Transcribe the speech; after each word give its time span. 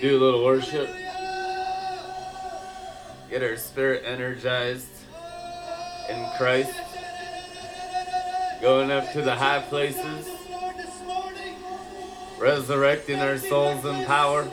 do 0.00 0.16
a 0.16 0.20
little 0.20 0.44
worship. 0.44 0.88
Get 3.28 3.42
our 3.42 3.56
spirit 3.56 4.04
energized 4.06 4.86
in 6.08 6.24
Christ. 6.36 6.72
Going 8.60 8.90
up 8.90 9.12
to 9.12 9.22
the 9.22 9.34
high 9.34 9.60
places. 9.60 10.28
Resurrecting 12.38 13.18
our 13.18 13.38
souls 13.38 13.84
in 13.84 14.04
power. 14.04 14.48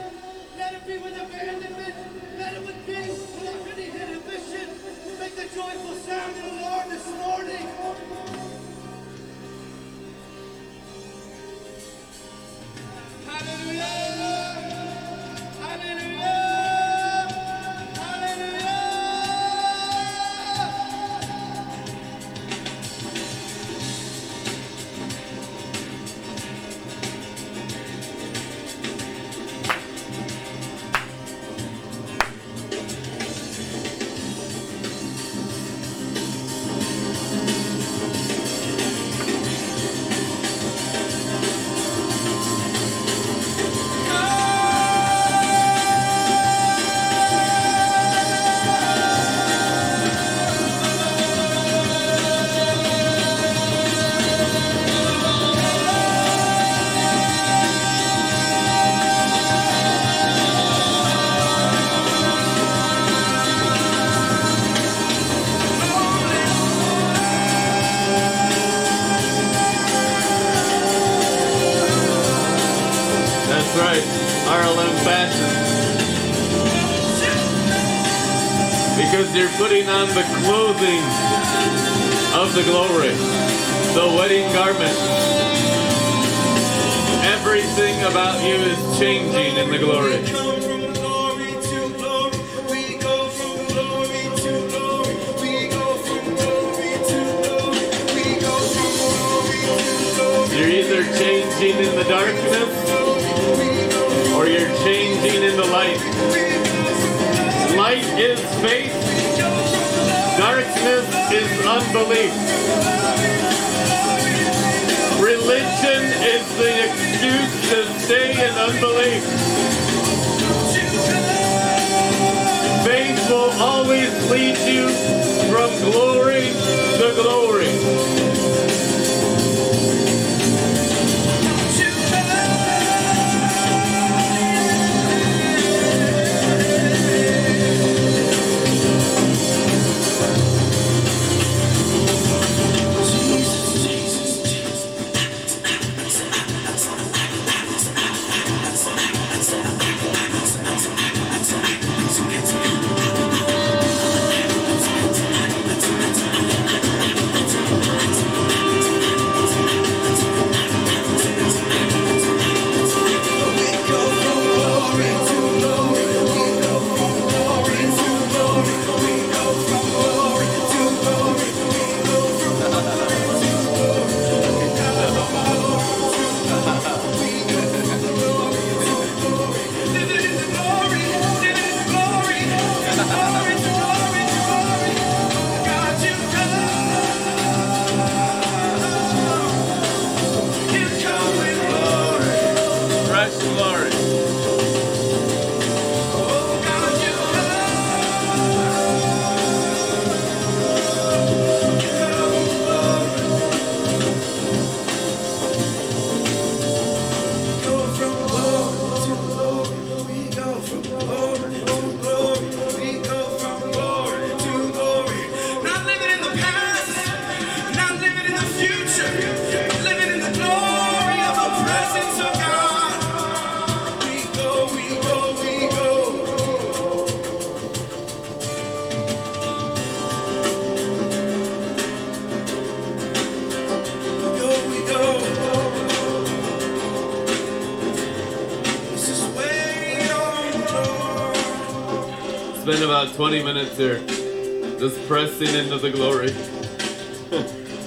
Pressing 245.38 245.56
into 245.56 245.78
the 245.78 245.90
glory. 245.90 246.32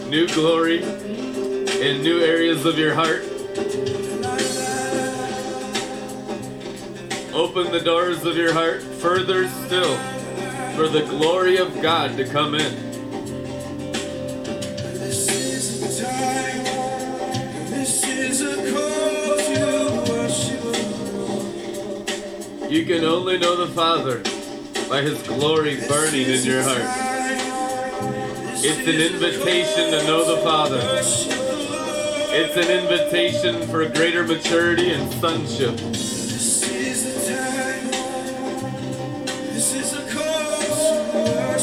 new 0.11 0.27
glory 0.35 0.83
in 0.83 2.03
new 2.03 2.21
areas 2.21 2.67
of 2.67 2.79
your 2.79 2.95
heart. 2.95 3.23
Open 7.33 7.73
the 7.73 7.81
doors 7.83 8.25
of 8.25 8.37
your 8.37 8.53
heart 8.53 8.83
further 8.83 9.49
still 9.49 9.97
for 10.77 10.89
the 10.89 11.07
glory 11.09 11.57
of 11.59 11.81
God 11.81 12.17
to 12.19 12.27
come 12.27 12.55
in. 12.55 12.75
This 14.99 15.29
is 15.31 16.01
a 16.01 16.05
time, 16.05 16.65
this 17.71 18.05
is 18.07 18.43
a 18.43 18.57
call 18.73 19.37
to 19.39 20.13
worship. 20.13 20.63
You 22.71 22.85
can 22.85 23.05
only 23.05 23.39
know 23.39 23.57
the 23.57 23.73
Father 23.73 24.23
by 24.89 25.03
His 25.03 25.23
glory 25.23 25.77
burning 25.89 26.29
in 26.29 26.45
your 26.45 26.63
heart. 26.63 27.08
It's 28.71 28.87
an 28.87 29.01
invitation 29.01 29.93
to 29.93 30.07
know 30.07 30.37
the 30.37 30.43
Father. 30.43 30.79
It's 32.31 32.55
an 32.55 32.71
invitation 32.71 33.67
for 33.69 33.89
greater 33.89 34.25
maturity 34.27 34.91
and 34.91 35.11
sonship. 35.15 35.75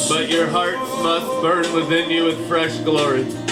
But 0.09 0.31
your 0.31 0.47
hearts 0.47 0.89
must 1.03 1.27
burn 1.43 1.73
within 1.75 2.09
you 2.09 2.23
with 2.23 2.47
fresh 2.47 2.75
glory. 2.79 3.44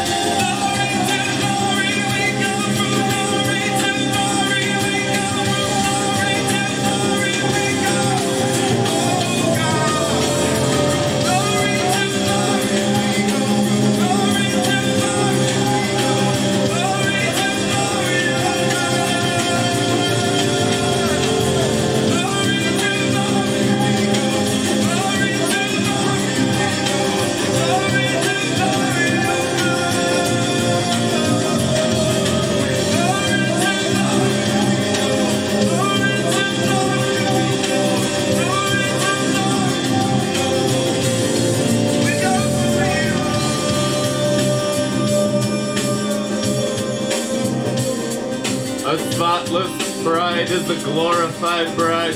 Glorified 51.65 51.77
bride. 51.77 52.15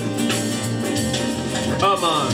Come 1.80 2.04
on. 2.04 2.32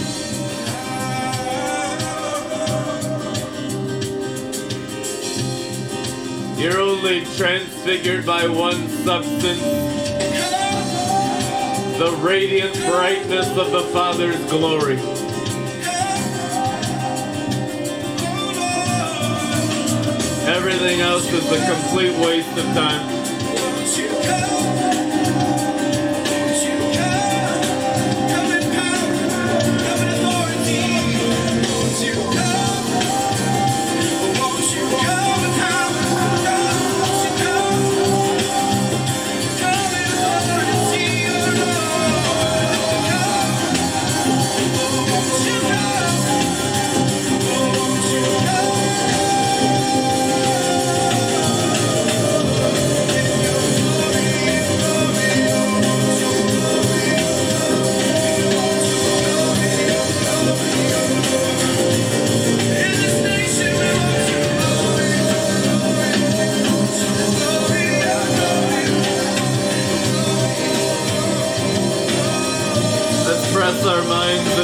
You're 6.59 6.81
only 6.81 7.25
transfigured 7.37 8.25
by 8.25 8.47
one 8.47 8.89
substance, 8.89 9.61
the 11.99 12.17
radiant 12.21 12.75
brightness 12.87 13.49
of 13.57 13.73
the 13.73 13.83
Father's 13.93 14.39
glory. 14.51 14.99
Everything 20.45 21.01
else 21.01 21.27
is 21.33 21.51
a 21.51 21.73
complete 21.73 22.17
waste 22.25 22.57
of 22.59 22.65
time. 22.75 23.23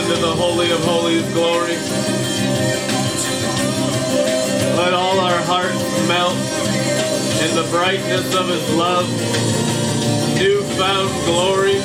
Into 0.08 0.20
the 0.22 0.34
Holy 0.36 0.70
of 0.70 0.82
Holies 0.84 1.28
glory. 1.34 1.76
Let 4.76 4.94
all 4.94 5.20
our 5.20 5.40
hearts 5.42 6.08
melt 6.08 6.32
in 7.44 7.54
the 7.54 7.68
brightness 7.70 8.34
of 8.34 8.48
His 8.48 8.74
love, 8.74 9.06
newfound 10.40 11.10
glory. 11.26 11.80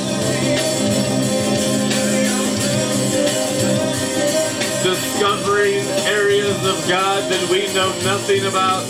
Discovering 4.84 5.84
areas 6.08 6.56
of 6.66 6.88
God 6.88 7.30
that 7.30 7.50
we 7.52 7.68
know 7.74 7.92
nothing 8.06 8.46
about. 8.46 8.88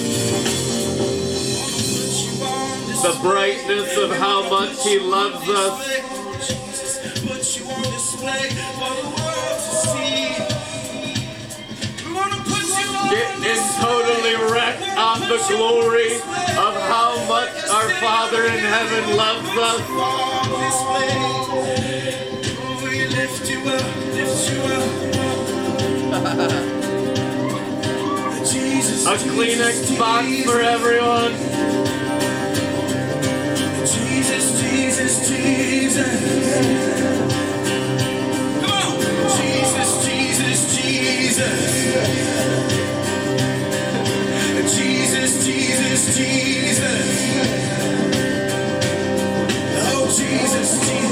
The 3.01 3.19
brightness 3.21 3.97
of 3.97 4.11
how 4.11 4.47
much 4.47 4.83
He 4.83 4.99
loves 4.99 5.49
us. 5.49 6.03
You 7.57 7.69
on 7.69 7.83
display 7.83 9.22
you 13.17 13.55
totally 13.81 14.35
wrecked 14.51 14.87
on 14.97 15.19
the 15.21 15.37
glory 15.49 16.15
of 16.15 16.73
how 16.91 17.25
much 17.27 17.49
our 17.69 17.89
Father 18.01 18.43
in 18.45 18.59
heaven 18.59 19.17
loves 19.17 19.49
us. 19.49 19.81
on 19.89 20.49
display. 20.63 21.15
We 22.83 23.07
lift 23.07 23.49
you 23.49 23.59
up, 23.69 23.95
lift 24.15 24.51
you 24.51 24.61
up. 24.77 24.87
Jesus, 28.51 29.05
A 29.05 29.07
Kleenex 29.17 29.97
box 29.97 30.27
for 30.45 30.59
everyone. 30.59 31.33
Jesus, 33.85 34.61
Jesus, 34.61 35.27
Jesus. 35.27 36.21
Jesus, 39.37 40.05
Jesus, 40.05 40.77
Jesus. 40.77 42.82
Jesus 45.43 46.15
oh, 49.75 50.07
come? 50.07 51.03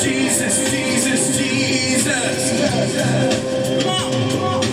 Jesus, 0.00 0.70
Jesus, 0.70 1.36
Jesus. 1.36 2.38
Come 3.82 4.42
on. 4.42 4.67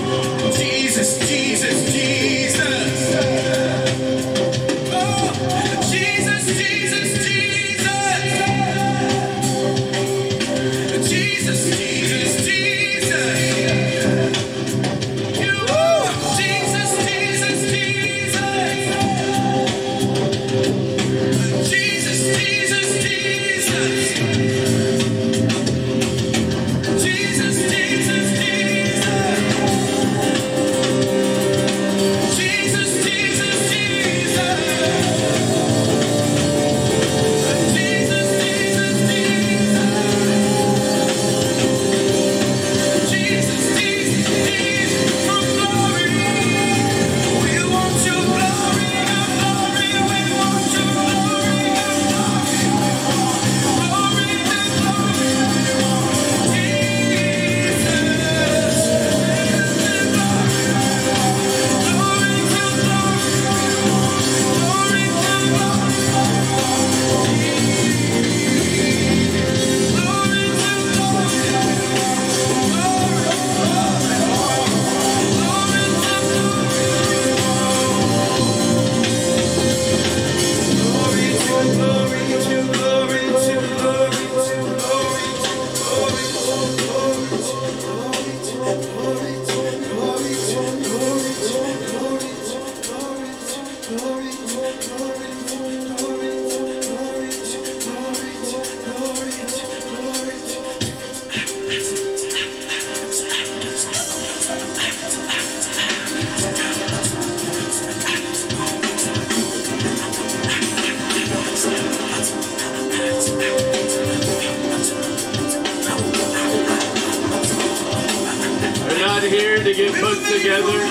Together 120.55 120.81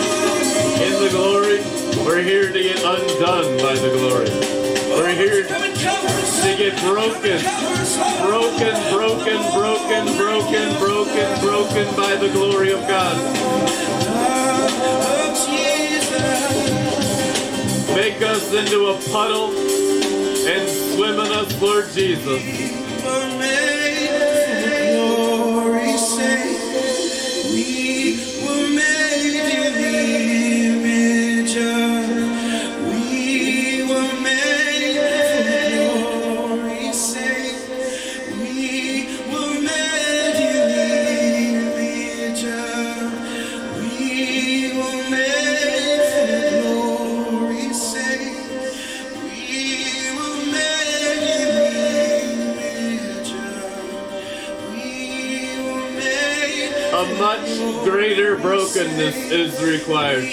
in 0.84 0.92
the 1.02 1.08
glory. 1.10 1.60
We're 2.04 2.22
here 2.22 2.52
to 2.52 2.62
get 2.62 2.78
undone 2.78 3.56
by 3.58 3.74
the 3.74 3.90
glory. 3.96 4.28
We're 4.90 5.14
here 5.14 5.44
to 5.44 6.56
get 6.56 6.78
broken. 6.82 7.40
Broken, 8.20 8.74
broken, 8.92 9.40
broken, 9.54 10.16
broken, 10.16 10.78
broken, 10.78 11.40
broken 11.40 11.96
by 11.96 12.16
the 12.16 12.30
glory 12.32 12.72
of 12.72 12.80
God. 12.86 13.16
Make 17.96 18.20
us 18.22 18.52
into 18.52 18.88
a 18.88 19.00
puddle 19.12 19.50
and 20.46 20.68
swim 20.68 21.20
in 21.20 21.32
us, 21.32 21.62
Lord 21.62 21.90
Jesus. 21.92 22.83
Of 59.16 59.86
God, 59.86 60.24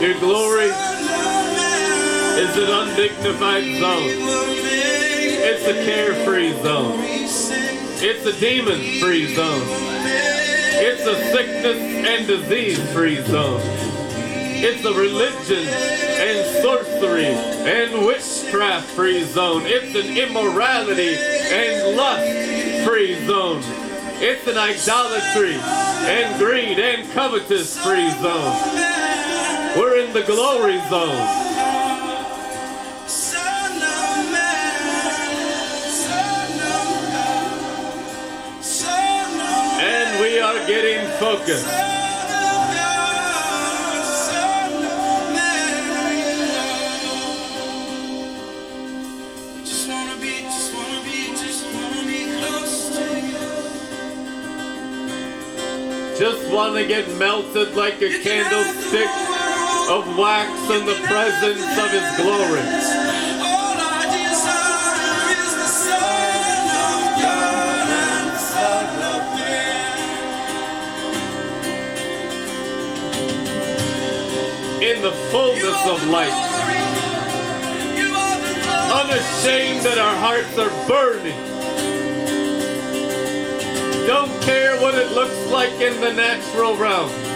Your 0.00 0.14
glory 0.20 0.66
is 2.38 2.56
an 2.56 2.70
undignified 2.70 3.64
zone. 3.80 4.57
A 5.68 5.84
carefree 5.84 6.54
zone. 6.62 6.98
It's 6.98 8.24
a 8.24 8.40
demon 8.40 8.80
free 9.00 9.34
zone. 9.34 9.66
It's 9.66 11.02
a 11.02 11.14
sickness 11.30 11.76
and 11.76 12.26
disease 12.26 12.92
free 12.94 13.20
zone. 13.26 13.60
It's 13.62 14.82
a 14.86 14.94
religion 14.94 15.68
and 15.68 16.62
sorcery 16.62 17.26
and 17.26 18.06
witchcraft 18.06 18.86
free 18.92 19.24
zone. 19.24 19.64
It's 19.66 19.94
an 19.94 20.16
immorality 20.16 21.16
and 21.18 21.94
lust 21.98 22.88
free 22.88 23.22
zone. 23.26 23.60
It's 24.22 24.46
an 24.48 24.56
idolatry 24.56 25.56
and 26.08 26.38
greed 26.38 26.78
and 26.78 27.10
covetous 27.12 27.78
free 27.78 28.08
zone. 28.12 28.56
We're 29.76 29.98
in 29.98 30.14
the 30.14 30.22
glory 30.22 30.80
zone. 30.88 31.47
You. 41.48 41.54
Just 56.18 56.50
want 56.52 56.74
to 56.74 56.86
get 56.86 57.08
melted 57.16 57.74
like 57.76 58.02
a 58.02 58.10
candlestick 58.22 59.08
of 59.88 60.18
wax 60.18 60.50
in 60.70 60.84
the 60.84 61.00
presence 61.06 61.62
of 61.78 61.90
His 61.90 62.16
glory. 62.18 62.97
Fullness 75.84 76.02
of 76.02 76.08
glory. 76.08 76.28
unashamed 78.90 79.84
that 79.84 79.98
our 79.98 80.16
hearts 80.16 80.58
are 80.58 80.70
burning. 80.88 81.36
Don't 84.06 84.42
care 84.42 84.80
what 84.80 84.94
it 84.94 85.12
looks 85.12 85.50
like 85.50 85.72
in 85.80 86.00
the 86.00 86.12
natural 86.12 86.76
realm. 86.76 87.27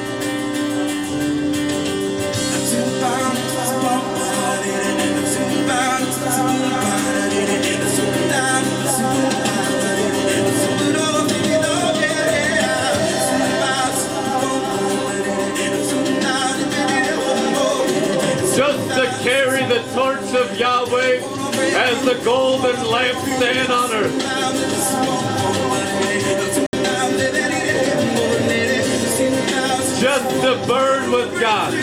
The 22.04 22.20
golden 22.24 22.74
lampstand 22.76 23.70
on 23.70 23.92
earth. 23.92 24.18
Just 30.00 30.30
to 30.42 30.66
burn 30.66 31.12
with 31.12 31.40
God. 31.40 31.81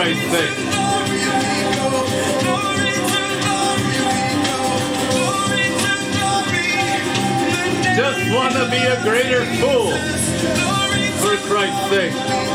Christ's 0.00 0.30
sake. 0.30 0.56
Just 7.94 8.32
want 8.32 8.54
to 8.54 8.70
be 8.70 8.78
a 8.78 9.02
greater 9.02 9.44
fool, 9.60 9.92
for 11.20 11.36
Christ's 11.46 11.90
sake. 11.90 12.49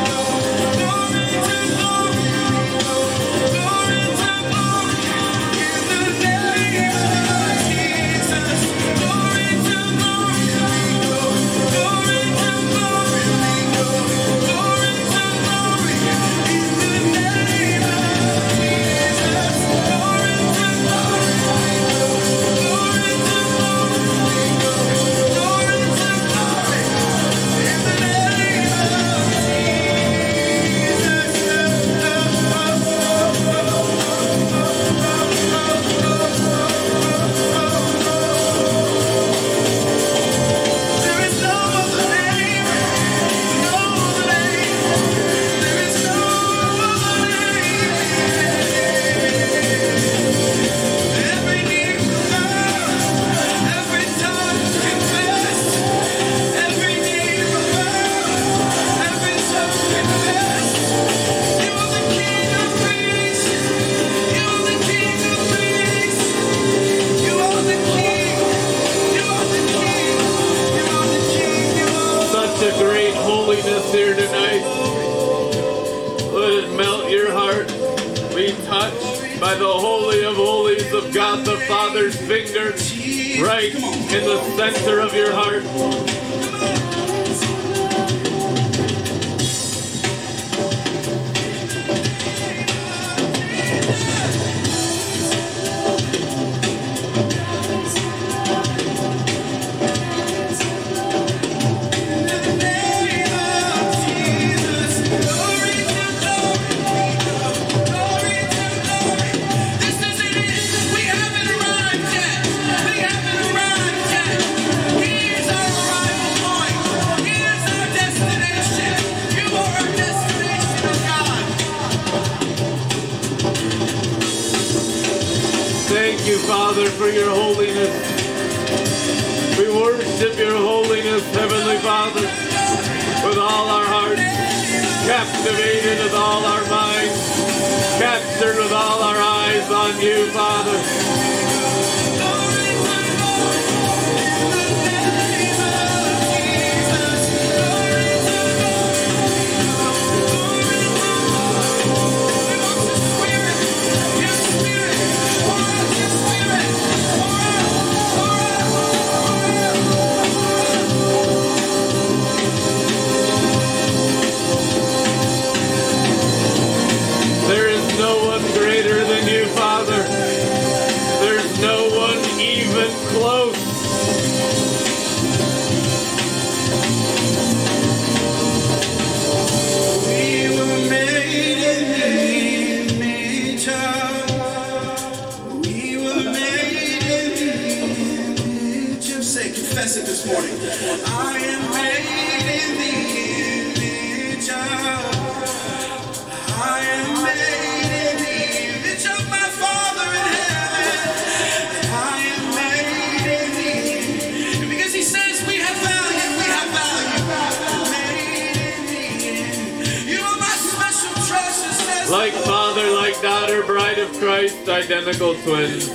Like 212.16 212.32
father, 212.32 212.90
like 212.92 213.22
daughter, 213.22 213.62
bride 213.64 214.00
of 214.00 214.10
Christ, 214.14 214.70
identical 214.70 215.36
twins. 215.36 215.90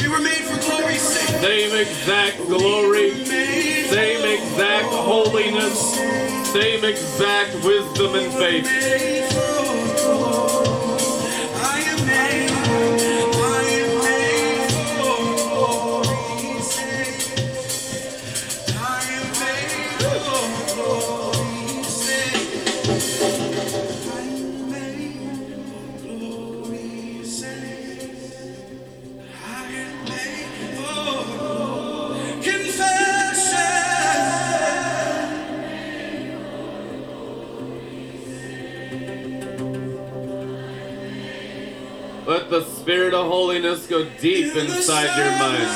We 0.00 0.08
were 0.08 0.20
made 0.20 0.44
for 0.46 0.60
glory's 0.64 1.02
sake. 1.02 1.40
Same 1.40 1.74
exact 1.74 2.36
glory, 2.46 3.24
same 3.24 4.24
exact 4.24 4.90
holiness, 4.90 5.96
same 6.52 6.84
exact 6.84 7.54
wisdom 7.64 8.14
and 8.14 8.32
faith. 8.34 9.55
Spirit 42.86 43.14
of 43.14 43.26
holiness 43.26 43.84
go 43.88 44.04
deep 44.20 44.54
inside 44.54 45.10
your 45.18 45.32
mind. 45.40 45.68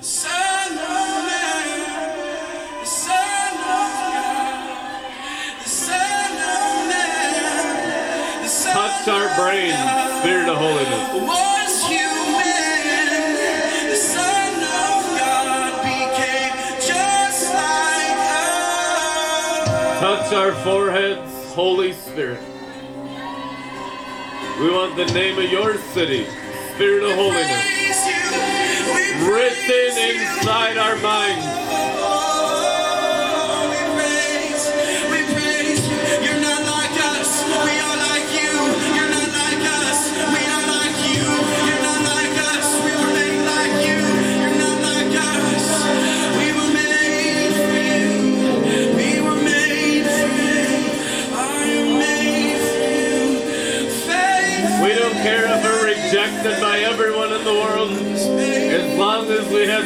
Son 0.00 0.72
of 0.72 0.78
man, 1.28 2.80
the 2.80 2.84
Son 2.84 3.54
of 3.54 3.62
God, 4.10 5.12
the 5.62 5.68
Son 5.68 6.32
of 6.32 6.88
man, 6.90 8.42
the 8.42 8.48
Son 8.48 8.74
Touch 8.74 9.06
our 9.06 9.28
brains, 9.38 9.78
spirit 10.18 10.48
of 10.48 10.56
holiness. 10.58 11.12
was 11.30 11.86
human. 11.86 13.30
The 13.90 13.94
Son 13.94 14.54
of 14.58 15.02
God 15.22 15.72
became 15.84 16.56
just 16.82 17.54
like 17.54 18.18
us. 18.42 20.00
Touch 20.00 20.32
our 20.34 20.50
foreheads, 20.64 21.54
Holy 21.54 21.92
Spirit. 21.92 22.42
We 24.62 24.70
want 24.70 24.94
the 24.94 25.06
name 25.06 25.36
of 25.38 25.50
your 25.50 25.76
city, 25.76 26.24
Spirit 26.74 27.02
of 27.02 27.16
holiness, 27.16 27.50
Praise 27.50 28.06
you. 28.06 29.24
We 29.26 29.34
written 29.34 29.98
inside 29.98 30.78
our 30.78 30.94
minds. 30.98 31.71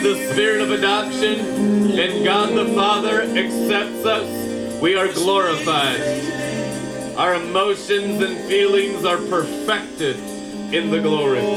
The 0.06 0.32
spirit 0.32 0.60
of 0.60 0.70
adoption 0.70 1.40
and 1.98 2.24
God 2.24 2.54
the 2.54 2.72
Father 2.74 3.22
accepts 3.22 4.06
us, 4.06 4.80
we 4.80 4.94
are 4.94 5.12
glorified. 5.12 6.00
Our 7.16 7.34
emotions 7.34 8.22
and 8.22 8.38
feelings 8.46 9.04
are 9.04 9.16
perfected 9.16 10.14
in 10.72 10.90
the 10.90 11.00
glory. 11.00 11.40
Home 11.40 11.56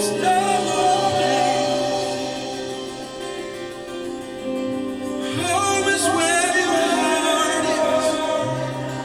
is 5.87 6.03
where 6.15 6.57
your 6.57 6.73
heart 6.97 7.65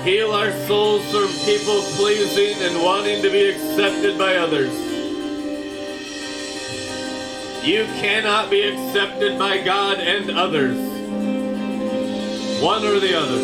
is. 0.00 0.04
Heal 0.07 0.33
our 0.33 0.52
souls 0.66 1.02
from 1.11 1.28
people 1.44 1.83
pleasing 1.98 2.62
and 2.62 2.83
wanting 2.83 3.20
to 3.20 3.30
be 3.30 3.50
accepted 3.50 4.16
by 4.16 4.37
others. 4.37 4.84
You 7.64 7.87
cannot 7.96 8.50
be 8.50 8.61
accepted 8.61 9.38
by 9.38 9.62
God 9.62 9.98
and 9.98 10.31
others. 10.31 10.77
One 12.62 12.85
or 12.85 13.00
the 13.00 13.18
other. 13.18 13.38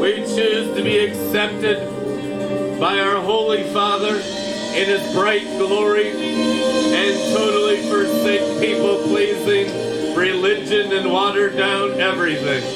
We 0.00 0.14
choose 0.24 0.74
to 0.74 0.82
be 0.82 1.00
accepted 1.00 2.80
by 2.80 2.98
our 2.98 3.20
Holy 3.20 3.64
Father 3.74 4.14
in 4.16 4.86
His 4.88 5.12
bright 5.12 5.46
glory 5.58 6.12
and 6.12 7.36
totally 7.36 7.82
forsake 7.82 8.58
people 8.58 9.02
pleasing 9.02 10.16
religion 10.16 10.94
and 10.94 11.12
water 11.12 11.50
down 11.50 12.00
everything. 12.00 12.75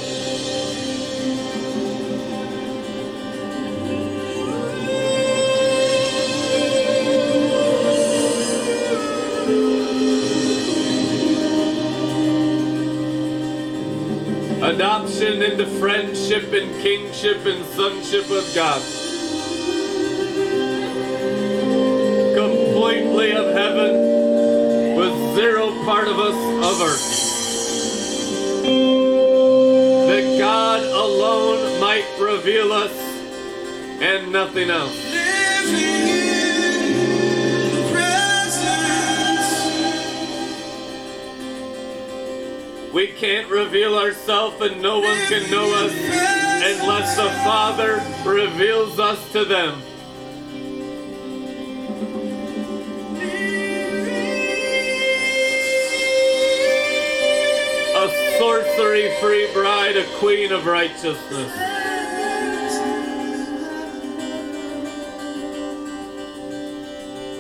friendship 15.81 16.53
and 16.53 16.71
kingship 16.83 17.39
and 17.47 17.65
sonship 17.75 18.25
of 18.31 18.55
God. 18.55 18.83
Completely 22.37 23.33
of 23.33 23.47
heaven 23.55 23.95
with 24.99 25.35
zero 25.35 25.71
part 25.87 26.07
of 26.07 26.19
us 26.19 26.37
of 26.67 26.81
earth. 26.83 27.07
That 30.09 30.39
God 30.39 30.83
alone 30.83 31.81
might 31.81 32.05
reveal 32.21 32.73
us 32.73 32.93
and 34.03 34.31
nothing 34.31 34.69
else. 34.69 35.01
We 42.93 43.07
can't 43.07 43.40
reveal 43.65 43.99
ourselves 43.99 44.59
and 44.63 44.81
no 44.81 45.01
one 45.01 45.19
can 45.27 45.51
know 45.51 45.71
us 45.85 45.93
unless 46.65 47.15
the 47.15 47.29
Father 47.45 48.01
reveals 48.25 48.99
us 48.99 49.21
to 49.33 49.45
them. 49.45 49.83
A 57.97 58.39
sorcery 58.39 59.15
free 59.21 59.53
bride, 59.53 59.99
a 59.99 60.07
queen 60.17 60.53
of 60.53 60.65
righteousness. 60.65 61.53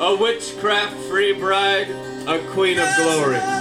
A 0.00 0.16
witchcraft 0.20 0.96
free 1.08 1.32
bride, 1.32 1.88
a 2.26 2.38
queen 2.50 2.78
of 2.78 2.88
glory. 2.96 3.59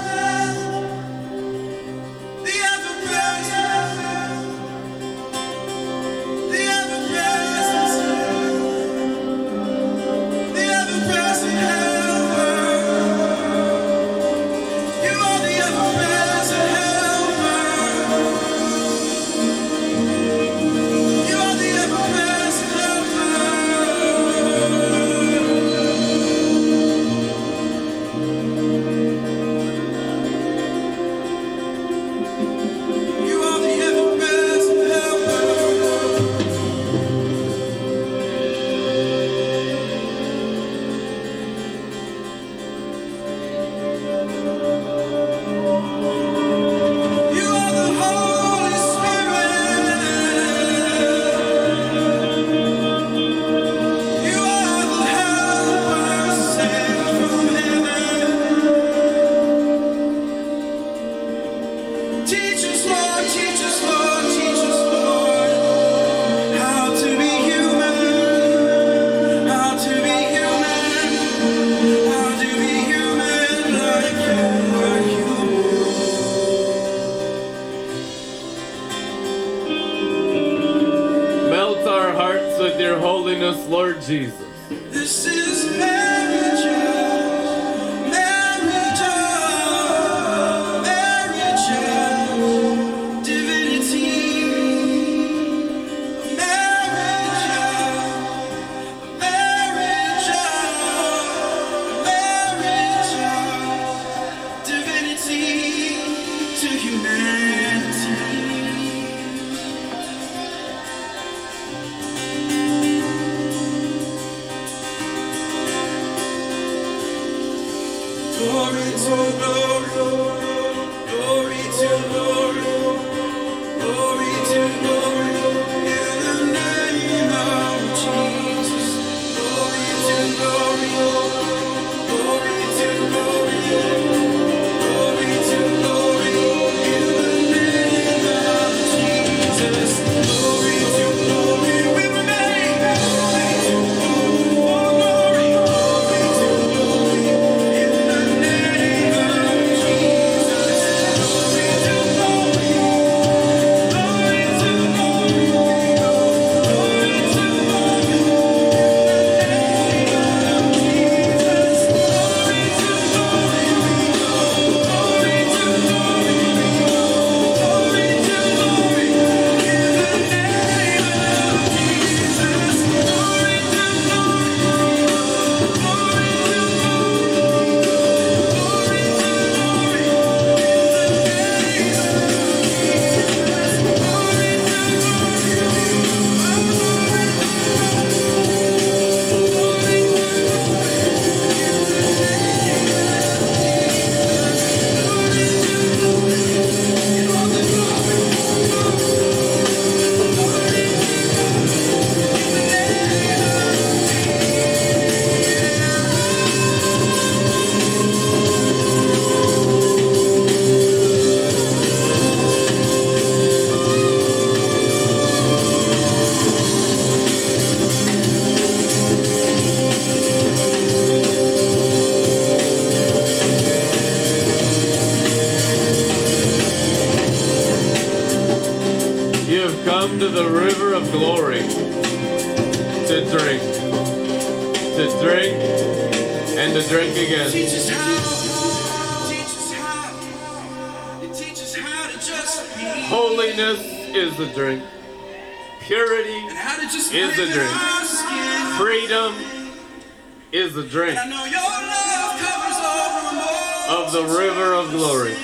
Of 254.59 254.91
glory. 254.91 255.35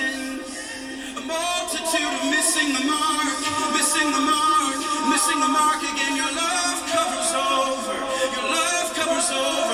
A 1.16 1.20
multitude 1.20 2.04
of 2.04 2.24
missing 2.28 2.68
the 2.74 2.84
mark, 2.84 3.38
missing 3.72 4.12
the 4.12 4.20
mark, 4.20 4.76
missing 5.08 5.40
the 5.40 5.48
mark 5.48 5.80
again. 5.80 6.16
Your 6.16 6.32
love 6.36 6.78
covers 6.92 7.32
over. 7.32 7.96
Your 8.36 8.50
love 8.52 8.94
covers 8.94 9.30
over 9.30 9.65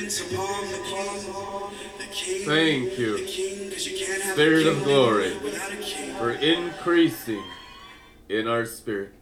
Dependence 0.00 0.20
upon 0.32 0.64
the 0.70 0.78
King. 0.86 1.98
The 1.98 2.04
King. 2.10 2.46
Thank 2.46 2.98
you, 2.98 3.18
The 3.18 3.24
King, 3.26 3.70
you 3.70 4.06
can't 4.06 4.22
have 4.22 4.32
Spirit 4.32 4.66
of 4.66 4.82
glory. 4.82 5.36
without 5.38 5.72
a 5.72 5.76
king. 5.76 6.14
for 6.14 6.30
increasing 6.30 7.42
in 8.30 8.48
our 8.48 8.64
spirit. 8.64 9.12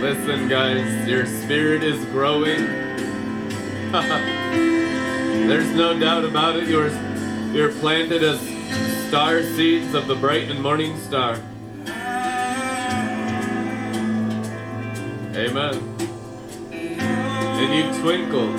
Listen, 0.00 0.48
guys, 0.48 1.06
your 1.08 1.26
spirit 1.26 1.84
is 1.84 2.04
growing. 2.06 2.58
There's 3.92 5.70
no 5.76 5.96
doubt 5.98 6.24
about 6.24 6.56
it. 6.56 6.68
You're, 6.68 6.90
you're 7.52 7.70
planted 7.72 8.24
as 8.24 8.40
star 9.08 9.42
seeds 9.42 9.94
of 9.94 10.08
the 10.08 10.16
bright 10.16 10.50
and 10.50 10.60
morning 10.60 10.98
star. 10.98 11.38
Amen. 15.34 15.74
And 16.70 17.74
you 17.74 18.02
twinkle 18.02 18.54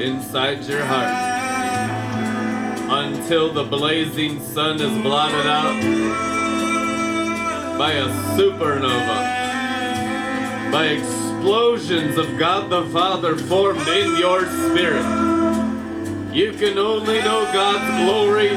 inside 0.00 0.64
your 0.64 0.82
heart 0.84 1.32
until 3.04 3.52
the 3.52 3.64
blazing 3.64 4.40
sun 4.40 4.80
is 4.80 5.02
blotted 5.02 5.46
out 5.46 5.78
by 7.76 7.92
a 7.92 8.06
supernova, 8.34 9.18
by 10.72 10.86
explosions 10.86 12.16
of 12.16 12.38
God 12.38 12.70
the 12.70 12.86
Father 12.86 13.36
formed 13.36 13.86
in 13.86 14.16
your 14.16 14.46
spirit. 14.46 15.04
You 16.32 16.52
can 16.52 16.78
only 16.78 17.18
know 17.18 17.44
God's 17.52 18.02
glory 18.02 18.56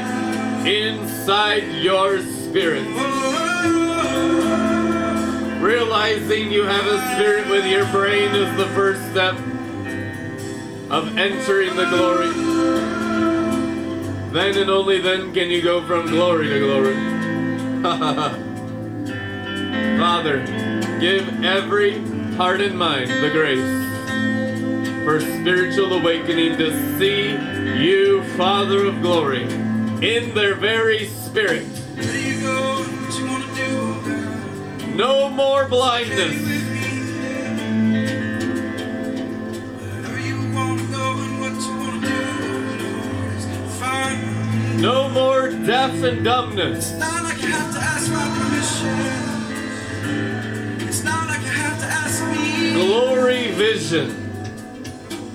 inside 0.66 1.64
your 1.82 2.22
spirit. 2.22 3.45
Realizing 5.66 6.52
you 6.52 6.62
have 6.62 6.86
a 6.86 7.16
spirit 7.16 7.50
with 7.50 7.66
your 7.66 7.90
brain 7.90 8.32
is 8.36 8.56
the 8.56 8.66
first 8.66 9.00
step 9.10 9.34
of 10.92 11.18
entering 11.18 11.74
the 11.74 11.86
glory. 11.86 12.30
Then 14.32 14.56
and 14.58 14.70
only 14.70 15.00
then 15.00 15.34
can 15.34 15.50
you 15.50 15.60
go 15.60 15.84
from 15.84 16.06
glory 16.06 16.50
to 16.50 16.60
glory. 16.60 16.94
Father, 19.98 20.46
give 21.00 21.44
every 21.44 21.98
heart 22.36 22.60
and 22.60 22.78
mind 22.78 23.10
the 23.10 23.30
grace 23.30 23.58
for 25.04 25.18
spiritual 25.18 25.94
awakening 25.94 26.56
to 26.58 26.96
see 26.96 27.32
you, 27.82 28.22
Father 28.36 28.86
of 28.86 29.02
glory, 29.02 29.42
in 29.42 30.32
their 30.32 30.54
very 30.54 31.06
spirit. 31.06 31.66
Lord, 34.96 35.32
more 35.34 35.68
blindness. 35.68 36.56
No 44.80 45.08
more 45.08 45.50
deaf 45.50 46.02
and 46.02 46.24
dumbness. 46.24 46.90
It's 46.90 46.98
not 46.98 47.24
like 47.24 47.42
you 47.42 47.48
have 47.48 47.72
to 47.74 47.80
ask 47.80 48.10
my 48.10 48.26
permission. 48.38 48.98
It's 50.88 51.02
not 51.02 51.28
like 51.28 51.40
you 51.40 51.50
have 51.50 51.78
to 51.80 51.86
ask 51.86 52.22
me. 52.30 52.72
Glory 52.72 53.50
vision. 53.52 54.08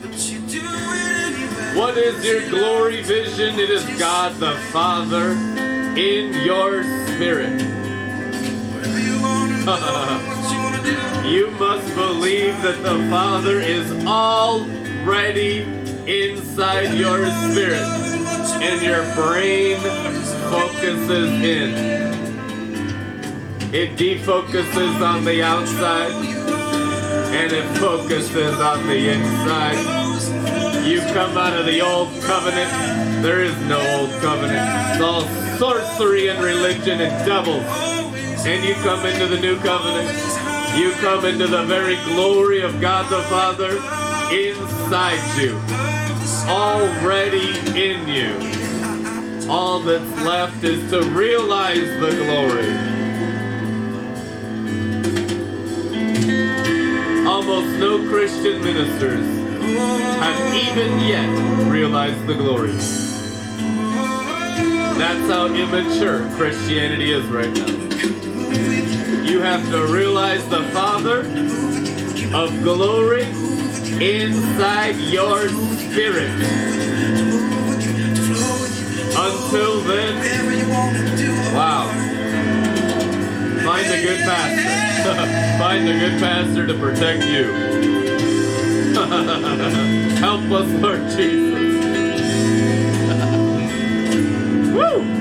But 0.01 0.17
you 0.29 0.39
do 0.41 0.61
it 0.61 1.05
anyway. 1.25 1.75
What 1.75 1.97
is 1.97 2.23
your 2.25 2.49
glory 2.49 3.01
vision? 3.03 3.59
It 3.59 3.69
is 3.69 3.83
God 3.99 4.39
the 4.39 4.55
Father 4.71 5.31
in 5.97 6.33
your 6.45 6.83
spirit. 7.07 7.70
You 11.31 11.51
must 11.51 11.95
believe 11.95 12.61
that 12.63 12.81
the 12.83 13.07
Father 13.09 13.59
is 13.59 13.89
already 14.05 15.61
inside 16.05 16.93
your 16.93 17.25
spirit 17.27 17.85
and 18.59 18.81
your 18.81 19.03
brain 19.15 19.77
focuses 20.49 21.31
in. 21.41 21.73
It 23.73 23.97
defocuses 23.97 25.01
on 25.01 25.23
the 25.23 25.41
outside 25.43 26.11
and 27.31 27.53
it 27.53 27.77
focuses 27.77 28.59
on 28.59 28.85
the 28.87 29.09
inside. 29.13 30.85
You 30.85 30.99
come 31.13 31.37
out 31.37 31.53
of 31.53 31.65
the 31.65 31.81
old 31.81 32.09
covenant. 32.23 33.23
There 33.23 33.41
is 33.41 33.55
no 33.67 33.79
old 33.99 34.11
covenant. 34.21 34.95
It's 34.95 35.01
all 35.01 35.21
sorcery 35.57 36.29
and 36.29 36.43
religion 36.43 36.99
and 36.99 37.25
devils. 37.25 37.90
And 38.43 38.65
you 38.65 38.73
come 38.75 39.05
into 39.05 39.27
the 39.27 39.39
new 39.39 39.57
covenant. 39.59 40.09
You 40.75 40.91
come 40.93 41.25
into 41.25 41.45
the 41.45 41.63
very 41.65 41.95
glory 42.05 42.61
of 42.61 42.81
God 42.81 43.07
the 43.11 43.21
Father 43.29 43.73
inside 44.35 45.39
you. 45.39 45.59
Already 46.49 47.51
in 47.79 48.07
you. 48.07 49.49
All 49.49 49.79
that's 49.79 50.21
left 50.23 50.63
is 50.63 50.89
to 50.89 51.03
realize 51.11 51.87
the 51.99 52.11
glory. 52.25 52.71
Almost 57.27 57.79
no 57.79 58.09
Christian 58.09 58.63
ministers 58.63 59.25
have 60.19 60.53
even 60.55 60.99
yet 61.01 61.69
realized 61.71 62.25
the 62.25 62.33
glory. 62.33 62.71
That's 64.97 65.29
how 65.29 65.45
immature 65.45 66.27
Christianity 66.37 67.11
is 67.11 67.25
right 67.27 67.53
now. 67.53 68.30
You 69.23 69.39
have 69.41 69.63
to 69.69 69.85
realize 69.87 70.47
the 70.49 70.63
Father 70.73 71.19
of 72.33 72.63
glory 72.63 73.23
inside 73.99 74.95
your 74.97 75.47
spirit. 75.47 76.31
Until 79.15 79.81
then, 79.81 80.15
wow. 81.53 81.87
Find 83.63 83.87
a 83.87 84.01
good 84.01 84.19
pastor. 84.21 85.57
Find 85.59 85.87
a 85.87 85.99
good 85.99 86.19
pastor 86.19 86.65
to 86.67 86.73
protect 86.73 87.23
you. 87.25 87.53
Help 90.17 90.51
us, 90.51 90.69
Lord 90.81 91.09
Jesus. 91.09 91.51
Woo! 94.73 95.20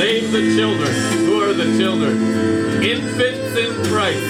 Save 0.00 0.32
the 0.32 0.56
children. 0.56 0.90
Who 1.26 1.42
are 1.42 1.52
the 1.52 1.76
children? 1.76 2.82
Infants 2.82 3.54
in 3.54 3.84
Christ 3.92 4.24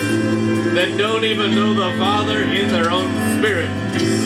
that 0.74 0.96
don't 0.98 1.22
even 1.22 1.54
know 1.54 1.74
the 1.74 1.96
Father 1.96 2.42
in 2.42 2.70
their 2.70 2.90
own 2.90 3.08
spirit. 3.38 3.68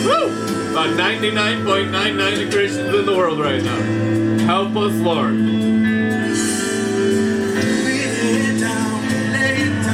Woo! 0.03 0.71
About 0.71 0.97
99.99 0.97 2.51
Christians 2.51 2.95
in 2.95 3.05
the 3.05 3.15
world 3.15 3.39
right 3.39 3.61
now. 3.61 3.77
Help 4.47 4.75
us, 4.75 4.93
Lord. 4.95 5.37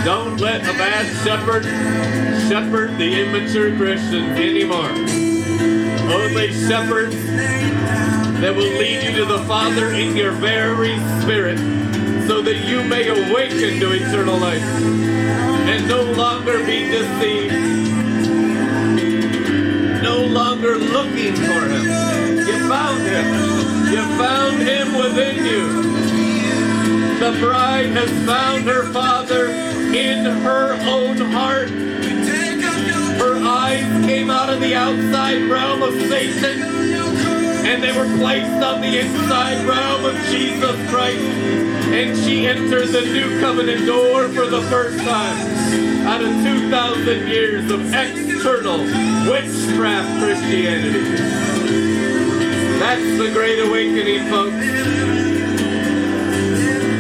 Don't 0.05 0.39
let 0.39 0.61
a 0.61 0.73
bad 0.79 1.05
shepherd 1.25 1.65
shepherd 2.47 2.97
the 2.97 3.23
immature 3.23 3.75
Christians 3.75 4.39
anymore. 4.39 4.87
Only 6.13 6.53
shepherds 6.53 7.70
that 8.41 8.55
will 8.55 8.63
lead 8.63 9.03
you 9.03 9.15
to 9.17 9.25
the 9.25 9.37
Father 9.45 9.91
in 9.91 10.17
your 10.17 10.31
very 10.31 10.97
spirit, 11.21 11.59
so 12.27 12.41
that 12.41 12.65
you 12.65 12.83
may 12.83 13.07
awaken 13.07 13.79
to 13.79 13.91
eternal 13.91 14.35
life 14.35 14.63
and 14.63 15.87
no 15.87 16.01
longer 16.01 16.57
be 16.65 16.89
deceived. 16.89 17.53
No 20.01 20.25
longer 20.25 20.75
looking 20.75 21.35
for 21.35 21.61
him. 21.69 21.85
You 21.85 22.67
found 22.67 23.03
him. 23.03 23.25
You 23.93 24.01
found 24.17 24.57
him 24.57 24.97
within 24.97 25.45
you. 25.45 25.67
The 27.19 27.37
bride 27.39 27.91
has 27.91 28.09
found 28.25 28.63
her 28.63 28.91
father 28.91 29.49
in 29.49 30.25
her 30.25 30.73
own 30.89 31.17
heart. 31.31 31.69
Her 31.69 33.37
eyes 33.37 34.05
came 34.07 34.31
out 34.31 34.49
of 34.49 34.59
the 34.61 34.73
outside 34.73 35.43
realm 35.43 35.83
of 35.83 35.93
Satan 35.93 36.90
and 37.63 37.83
they 37.83 37.91
were 37.91 38.07
placed 38.17 38.63
on 38.63 38.81
the 38.81 38.99
inside 38.99 39.65
realm 39.65 40.05
of 40.05 40.15
Jesus 40.29 40.75
Christ. 40.89 41.19
And 41.91 42.17
she 42.17 42.47
entered 42.47 42.87
the 42.87 43.01
new 43.01 43.39
covenant 43.39 43.85
door 43.85 44.27
for 44.29 44.45
the 44.45 44.61
first 44.63 44.97
time 44.99 46.07
out 46.07 46.21
of 46.21 46.29
2,000 46.43 47.27
years 47.27 47.69
of 47.69 47.93
external 47.93 48.79
witchcraft 49.29 50.23
Christianity. 50.23 51.15
That's 52.79 53.17
the 53.19 53.29
Great 53.31 53.59
Awakening, 53.59 54.27
folks. 54.29 54.55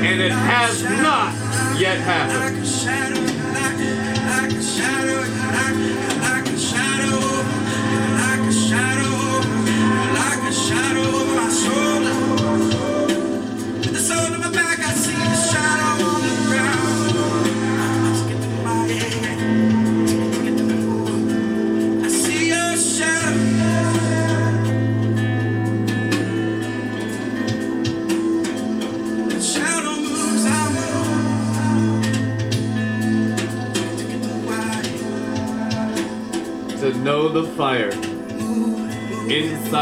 And 0.05 0.21
it 0.21 0.31
has 0.31 0.83
not 0.83 1.33
yet 1.79 1.97
happened. 1.99 2.60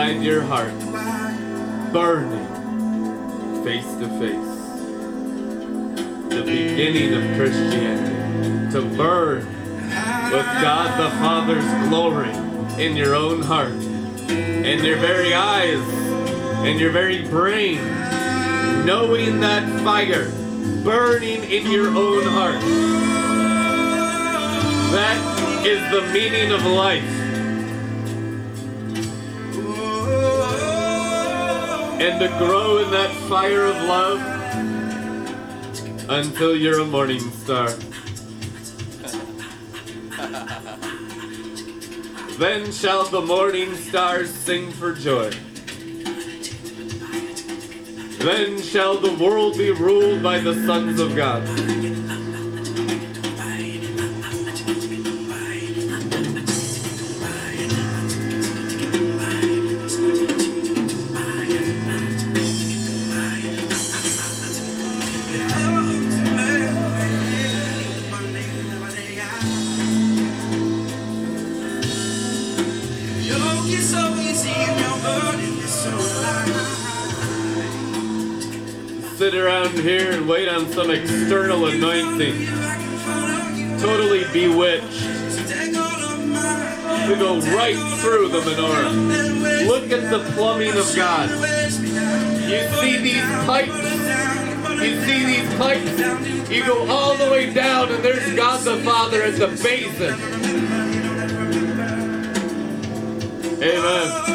Inside 0.09 0.23
your 0.23 0.41
heart, 0.41 0.73
burning 1.93 2.47
face 3.63 3.85
to 3.95 4.07
face. 4.19 4.55
The 6.29 6.43
beginning 6.43 7.13
of 7.13 7.37
Christianity. 7.37 8.15
To 8.71 8.81
burn 8.95 9.45
with 10.31 10.45
God 10.61 10.99
the 10.99 11.09
Father's 11.17 11.89
glory 11.89 12.31
in 12.83 12.95
your 12.95 13.15
own 13.15 13.41
heart, 13.41 13.71
in 13.71 14.83
your 14.83 14.97
very 14.97 15.33
eyes, 15.33 15.79
in 16.65 16.77
your 16.77 16.91
very 16.91 17.27
brain, 17.27 17.77
knowing 18.85 19.39
that 19.41 19.67
fire 19.81 20.29
burning 20.83 21.43
in 21.43 21.71
your 21.71 21.87
own 21.87 22.23
heart. 22.23 22.61
That 24.91 25.65
is 25.65 25.81
the 25.91 26.01
meaning 26.13 26.51
of 26.51 26.63
life. 26.65 27.18
And 32.01 32.19
to 32.21 32.27
grow 32.37 32.77
in 32.77 32.91
that 32.91 33.11
fire 33.27 33.65
of 33.65 33.75
love 33.83 34.21
until 36.09 36.55
you're 36.55 36.79
a 36.79 36.85
morning 36.85 37.19
star. 37.19 37.69
Then 42.37 42.71
shall 42.71 43.03
the 43.03 43.21
morning 43.21 43.75
stars 43.75 44.33
sing 44.33 44.71
for 44.71 44.93
joy. 44.93 45.31
Then 48.19 48.61
shall 48.61 48.97
the 48.97 49.13
world 49.21 49.57
be 49.57 49.71
ruled 49.71 50.23
by 50.23 50.39
the 50.39 50.53
sons 50.65 51.01
of 51.01 51.17
God. 51.17 51.43
Some 80.79 80.91
external 80.91 81.65
anointing. 81.65 82.47
Totally 83.79 84.23
bewitched. 84.31 85.01
To 87.07 87.15
go 87.19 87.41
right 87.53 87.75
through 87.99 88.29
the 88.29 88.39
menorah. 88.39 89.67
Look 89.67 89.91
at 89.91 90.09
the 90.09 90.19
plumbing 90.35 90.77
of 90.77 90.95
God. 90.95 91.29
You 92.47 92.61
see 92.79 92.97
these 92.97 93.25
pipes. 93.45 93.73
You 94.81 95.01
see 95.01 95.25
these 95.25 95.53
pipes. 95.55 96.49
You 96.49 96.65
go 96.65 96.89
all 96.89 97.17
the 97.17 97.29
way 97.29 97.53
down, 97.53 97.91
and 97.91 98.01
there's 98.01 98.33
God 98.33 98.61
the 98.63 98.77
Father 98.77 99.21
at 99.21 99.35
the 99.35 99.47
basin. 99.47 100.13
Amen. 103.61 104.28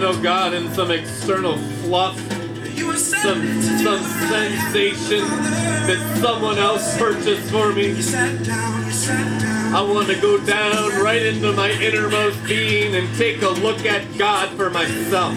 To 0.00 0.12
know 0.12 0.22
God 0.22 0.54
in 0.54 0.72
some 0.74 0.90
external 0.90 1.58
fluff, 1.58 2.18
some 2.96 3.62
some 3.82 4.02
sensation 4.28 5.20
that 5.86 6.18
someone 6.20 6.58
else 6.58 6.96
purchased 6.98 7.50
for 7.50 7.72
me. 7.72 7.88
You 7.88 8.02
sat 8.02 8.44
down, 8.44 8.86
you 8.86 8.92
sat 8.92 9.40
down. 9.40 9.74
I 9.74 9.82
want 9.82 10.08
to 10.08 10.20
go 10.20 10.38
down 10.44 11.02
right 11.02 11.22
into 11.22 11.52
my 11.52 11.70
innermost 11.70 12.42
being 12.44 12.94
and 12.94 13.14
take 13.16 13.42
a 13.42 13.48
look 13.48 13.84
at 13.86 14.16
God 14.16 14.50
for 14.56 14.70
myself. 14.70 15.34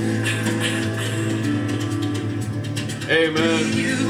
Amen. 3.09 4.01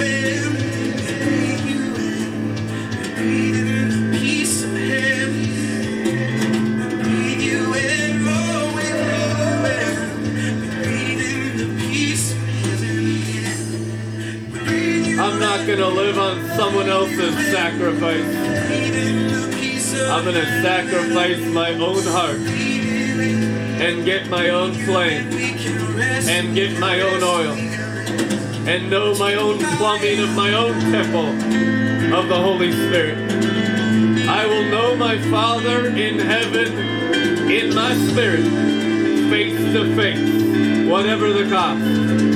Not 15.62 15.78
going 15.78 15.80
to 15.80 15.88
live 15.90 16.18
on 16.18 16.44
someone 16.58 16.90
else's 16.90 17.36
sacrifice. 17.52 18.26
I'm 20.10 20.24
going 20.24 20.36
to 20.36 20.62
sacrifice 20.64 21.46
my 21.54 21.74
own 21.74 22.04
heart 22.04 22.38
and 22.38 24.04
get 24.04 24.28
my 24.28 24.50
own 24.50 24.74
flame 24.74 25.32
and 26.28 26.56
get 26.56 26.80
my 26.80 27.00
own 27.02 27.22
oil 27.22 27.54
and 28.68 28.90
know 28.90 29.14
my 29.16 29.36
own 29.36 29.60
plumbing 29.78 30.20
of 30.22 30.30
my 30.36 30.52
own 30.54 30.80
temple 30.92 31.28
of 32.16 32.28
the 32.28 32.38
Holy 32.38 32.72
Spirit. 32.72 33.20
I 34.28 34.48
will 34.48 34.64
know 34.72 34.96
my 34.96 35.20
Father 35.30 35.90
in 35.90 36.18
heaven 36.18 37.52
in 37.52 37.76
my 37.76 37.94
spirit, 38.10 38.46
face 39.30 39.60
to 39.74 39.96
face, 39.96 40.90
whatever 40.90 41.32
the 41.32 41.48
cost. 41.50 42.31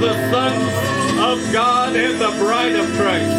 the 0.00 0.12
sons 0.30 1.18
of 1.18 1.52
God 1.52 1.96
and 1.96 2.20
the 2.20 2.30
bride 2.42 2.74
of 2.74 2.86
Christ. 2.96 3.30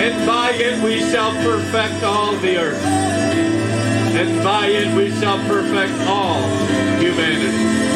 And 0.00 0.26
by 0.26 0.50
it 0.52 0.82
we 0.82 1.00
shall 1.10 1.32
perfect 1.42 2.02
all 2.02 2.36
the 2.36 2.56
earth. 2.56 2.84
And 2.84 4.42
by 4.42 4.66
it 4.66 4.94
we 4.96 5.10
shall 5.20 5.38
perfect 5.46 5.98
all 6.08 6.42
humanity. 6.98 7.91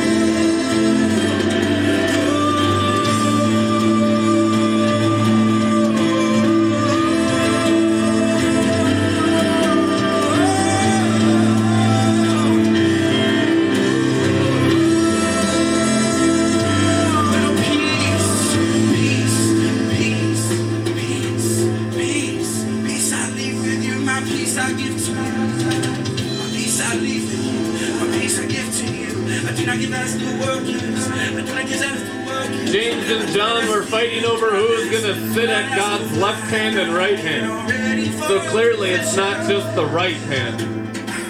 James 32.70 33.10
and 33.10 33.28
John 33.30 33.68
were 33.68 33.82
fighting 33.82 34.24
over 34.24 34.50
who's 34.50 34.90
going 34.90 35.14
to 35.14 35.34
sit 35.34 35.48
at 35.48 35.76
God's 35.76 36.16
left 36.18 36.50
hand 36.50 36.78
and 36.78 36.94
right 36.94 37.18
hand. 37.18 38.12
So 38.20 38.40
clearly, 38.50 38.90
it's 38.90 39.16
not 39.16 39.48
just 39.48 39.74
the 39.74 39.86
right 39.86 40.16
hand 40.16 40.76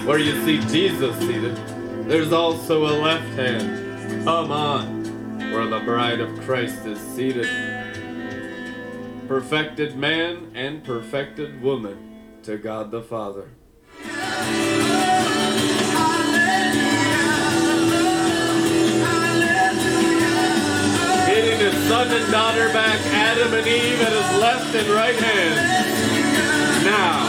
where 0.06 0.18
you 0.18 0.40
see 0.44 0.60
Jesus 0.68 1.18
seated, 1.18 1.56
there's 2.08 2.32
also 2.32 2.86
a 2.86 2.94
left 3.02 3.28
hand. 3.34 4.24
Come 4.24 4.52
on, 4.52 5.04
where 5.50 5.66
the 5.66 5.80
bride 5.80 6.20
of 6.20 6.38
Christ 6.42 6.86
is 6.86 7.00
seated. 7.00 7.48
Perfected 9.26 9.96
man 9.96 10.52
and 10.54 10.84
perfected 10.84 11.60
woman 11.60 12.38
to 12.44 12.56
God 12.56 12.92
the 12.92 13.02
Father. 13.02 13.50
son 21.88 22.10
and 22.10 22.32
daughter 22.32 22.68
back, 22.72 22.98
Adam 23.12 23.54
and 23.54 23.66
Eve, 23.66 24.00
at 24.00 24.12
his 24.12 24.40
left 24.40 24.74
and 24.74 24.88
right 24.88 25.14
hand. 25.14 26.84
Now. 26.84 27.25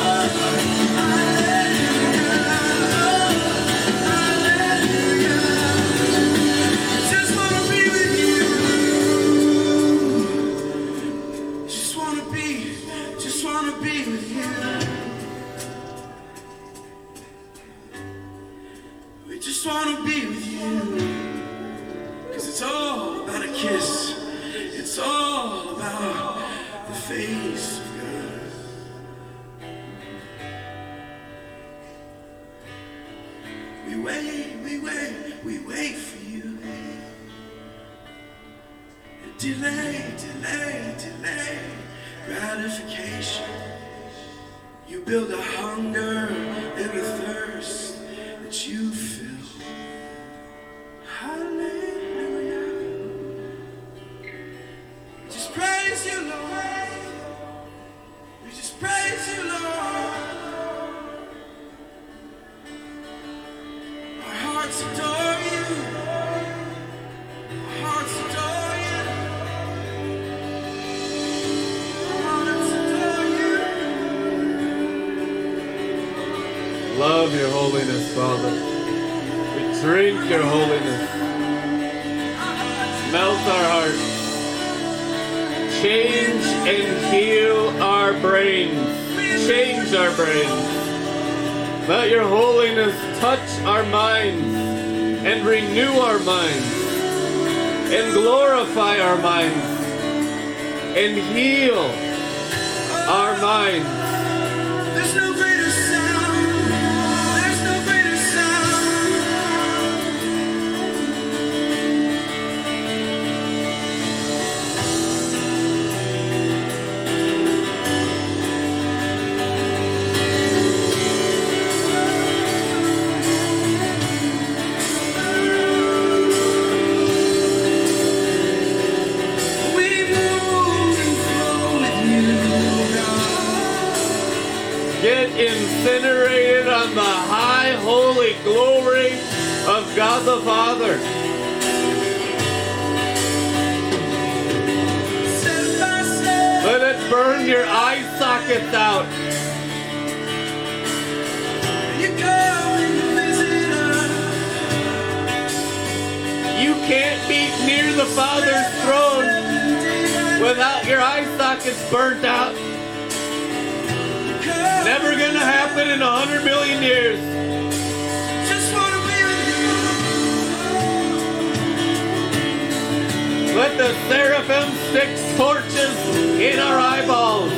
the 173.77 173.93
seraphim 174.09 174.73
sticks 174.89 175.21
torches 175.37 175.95
in 176.39 176.57
our 176.57 176.79
eyeballs, 176.79 177.51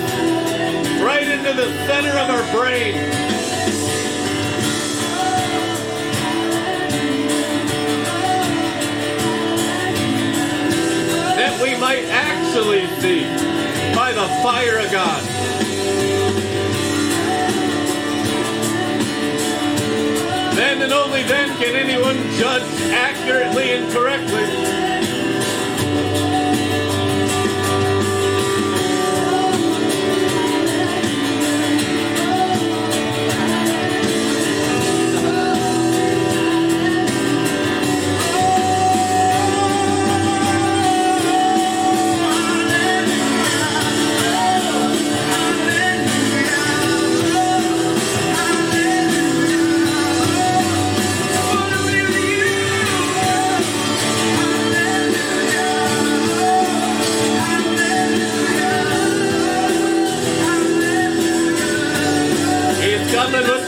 right 1.01 1.25
into 1.25 1.53
the 1.53 1.71
center 1.87 2.09
of 2.09 2.29
our 2.29 2.43
brain. 2.53 2.93
That 11.37 11.57
we 11.63 11.79
might 11.79 12.03
actually 12.09 12.85
see 12.99 13.23
by 13.95 14.11
the 14.11 14.27
fire 14.43 14.79
of 14.79 14.91
God. 14.91 15.23
Then 20.53 20.81
and 20.81 20.91
only 20.91 21.23
then 21.23 21.57
can 21.57 21.77
anyone 21.77 22.17
judge 22.37 22.63
accurately 22.91 23.71
and 23.71 23.89
correctly. 23.93 24.88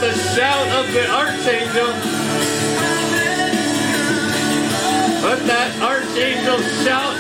Shout 0.10 0.68
of 0.70 0.92
the 0.94 1.08
archangel. 1.12 1.88
Let 5.22 5.46
that 5.46 5.82
archangel 5.82 6.60
shout 6.84 7.16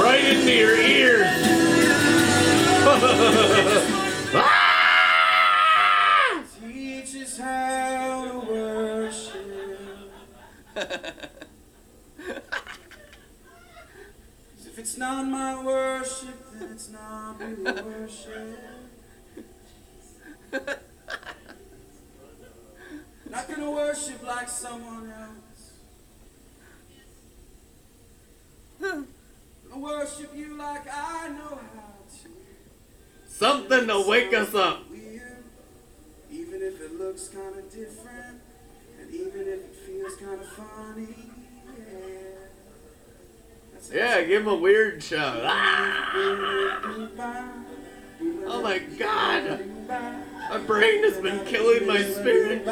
right 0.00 0.24
into 0.24 0.52
your 0.52 0.76
ears. 0.76 1.26
Ah! 4.34 4.72
How 7.38 8.24
to 8.30 8.38
worship. 8.48 10.12
if 14.66 14.78
it's 14.78 14.96
not 14.96 15.26
my 15.26 15.64
worship, 15.64 16.52
then 16.52 16.70
it's 16.70 16.88
not 16.90 17.40
your 17.40 17.64
worship. 17.84 18.82
Gonna 23.62 23.76
worship 23.76 24.26
like 24.26 24.48
someone 24.48 25.12
else. 25.12 25.70
Gonna 28.80 29.06
worship 29.78 30.34
you 30.34 30.58
like 30.58 30.88
I 30.92 31.28
know 31.28 31.60
how 31.72 31.94
to. 32.10 32.28
Something 33.28 33.86
to 33.86 34.04
wake 34.08 34.34
us 34.34 34.52
up. 34.52 34.90
Weird, 34.90 35.44
even 36.28 36.60
if 36.60 36.80
it 36.80 36.98
looks 36.98 37.28
kind 37.28 37.56
of 37.56 37.70
different, 37.72 38.40
and 39.00 39.14
even 39.14 39.42
if 39.42 39.60
it 39.60 39.76
feels 39.86 40.16
kind 40.16 40.40
of 40.40 40.48
funny. 40.48 41.30
Yeah. 43.92 43.94
Yeah, 43.94 44.24
give 44.24 44.42
him 44.42 44.48
a 44.48 44.56
weird 44.56 45.00
shout. 45.04 45.40
Ah! 45.44 46.02
Oh 48.46 48.62
my 48.62 48.78
god! 48.78 49.60
My 49.88 50.58
brain 50.58 51.02
has 51.02 51.18
been 51.18 51.44
killing 51.44 51.88
my 51.88 52.02
spirit. 52.02 52.62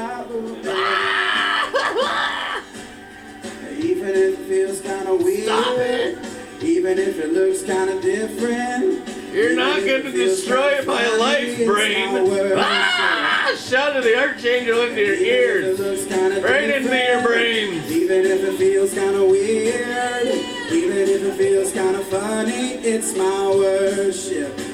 Even 3.79 4.11
if 4.11 4.39
it 4.39 4.47
feels 4.47 4.81
kind 4.81 5.09
of 5.09 5.23
weird. 5.25 5.45
Stop 5.45 5.79
it! 5.79 6.19
Even 6.63 6.99
if 6.99 7.19
it 7.19 7.33
looks 7.33 7.63
kind 7.65 7.91
of 7.91 8.01
different. 8.01 9.09
You're 9.33 9.57
not 9.57 9.85
going 9.85 10.03
to 10.03 10.13
destroy 10.13 10.85
my 10.85 11.03
funny, 11.03 11.19
life, 11.19 11.67
brain. 11.67 12.55
Ah! 12.57 13.57
Shout 13.59 13.97
of 13.97 14.05
the 14.05 14.17
archangel 14.19 14.83
into 14.83 15.05
your 15.05 15.15
ears. 15.15 15.81
it 15.81 15.83
looks 15.83 16.05
kinda 16.07 16.41
Right 16.43 16.71
into 16.71 16.89
your 16.89 16.91
different, 16.91 17.27
brains. 17.27 17.91
Even 17.91 18.27
if 18.27 18.45
it 18.45 18.57
feels 18.57 18.95
kind 18.95 19.17
of 19.17 19.29
weird, 19.29 20.27
even 20.73 20.97
if 20.97 21.23
it 21.25 21.35
feels 21.35 21.73
kind 21.73 21.97
of 21.97 22.07
funny, 22.07 22.75
it's 22.75 23.17
my 23.17 23.49
worship. 23.49 24.70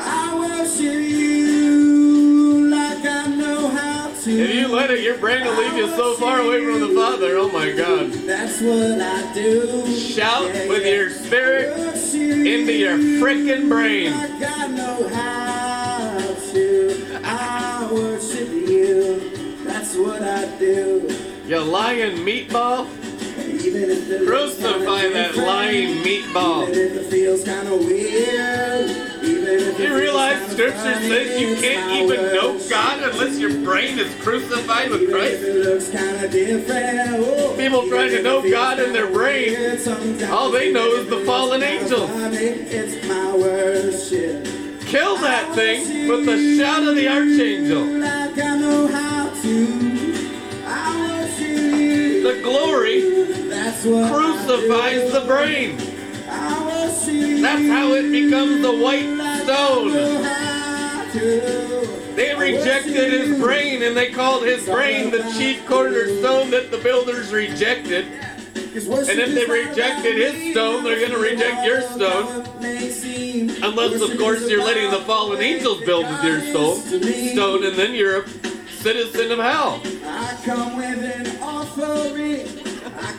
I 0.00 0.38
worship 0.38 1.00
you 1.10 2.68
like 2.70 3.04
I 3.04 3.26
know 3.26 3.68
how 3.68 4.08
to. 4.22 4.30
If 4.30 4.54
you 4.54 4.68
let 4.68 4.90
it, 4.90 5.00
your 5.00 5.18
brain 5.18 5.44
will 5.44 5.56
leave 5.56 5.74
you 5.74 5.88
so 5.96 6.14
far 6.16 6.40
away 6.40 6.64
from 6.64 6.80
the 6.80 6.94
Father. 6.94 7.36
Oh 7.36 7.50
my 7.50 7.72
God. 7.72 8.12
That's 8.12 8.60
what 8.60 9.00
I 9.00 9.32
do. 9.34 9.86
Shout 9.96 10.54
Yeah, 10.54 10.68
with 10.68 10.84
yeah. 10.84 10.92
your 10.92 11.10
spirit 11.10 11.78
into 12.22 12.72
your 12.72 12.96
frickin' 12.98 13.68
brain. 13.68 14.12
Like 14.12 14.42
I 14.58 14.66
know 14.68 15.08
how 15.08 16.18
to. 16.52 17.20
I 17.24 17.88
worship 17.92 18.48
you. 18.48 19.56
That's 19.64 19.96
what 19.96 20.22
I 20.22 20.46
do. 20.58 21.08
You 21.46 21.60
lying 21.60 22.18
meatball. 22.18 22.86
Even 23.38 23.90
if 23.90 24.10
it 24.10 24.22
looks 24.22 24.56
Crucify 24.58 25.08
that 25.08 25.36
lying 25.36 26.02
meatball. 26.04 26.66
You 29.48 29.96
realize 29.96 30.50
scripture 30.50 30.76
says 30.76 31.40
you 31.40 31.56
can't 31.56 31.90
even 31.92 32.20
know. 32.34 32.58
God 32.68 33.02
unless 33.02 33.38
your 33.38 33.54
brain 33.64 33.98
is 33.98 34.14
crucified 34.22 34.90
with 34.90 35.10
Christ? 35.10 35.42
People 37.56 37.88
trying 37.88 38.10
to 38.10 38.22
know 38.22 38.42
God 38.50 38.78
in 38.78 38.92
their 38.92 39.10
brain, 39.10 39.78
all 40.30 40.50
they 40.50 40.70
know 40.70 40.88
is 40.92 41.08
the 41.08 41.24
fallen 41.24 41.62
worship. 43.38 44.44
Kill 44.86 45.16
that 45.18 45.54
thing 45.54 46.08
with 46.08 46.26
the 46.26 46.56
shout 46.56 46.82
of 46.82 46.94
the 46.96 47.08
archangel. 47.08 47.84
The 52.22 52.40
glory 52.42 53.00
crucifies 53.82 55.12
the 55.12 55.24
brain. 55.26 55.76
That's 57.40 57.66
how 57.68 57.92
it 57.94 58.10
becomes 58.10 58.62
the 58.62 58.76
white 58.76 59.17
They 62.16 62.34
rejected 62.34 63.12
his 63.12 63.38
brain 63.38 63.82
and 63.82 63.96
they 63.96 64.10
called 64.10 64.44
his 64.44 64.66
brain 64.66 65.10
the 65.10 65.22
chief 65.38 65.64
cornerstone 65.66 66.50
that 66.50 66.70
the 66.70 66.78
builders 66.78 67.32
rejected. 67.32 68.06
And 69.08 69.18
if 69.18 69.34
they 69.34 69.46
rejected 69.46 70.16
his 70.16 70.52
stone, 70.52 70.84
they're 70.84 71.00
gonna 71.00 71.18
reject 71.18 71.64
your 71.64 71.80
stone. 71.80 72.44
Unless, 73.62 74.00
of 74.02 74.18
course, 74.18 74.48
you're 74.50 74.64
letting 74.64 74.90
the 74.90 75.00
fallen 75.00 75.40
angels 75.40 75.80
build 75.84 76.06
with 76.06 76.22
your 76.24 76.40
stone, 76.40 76.76
stone 77.32 77.64
and 77.64 77.74
then 77.76 77.94
you're 77.94 78.22
a 78.22 78.28
citizen 78.68 79.32
of 79.32 79.38
hell. 79.38 79.80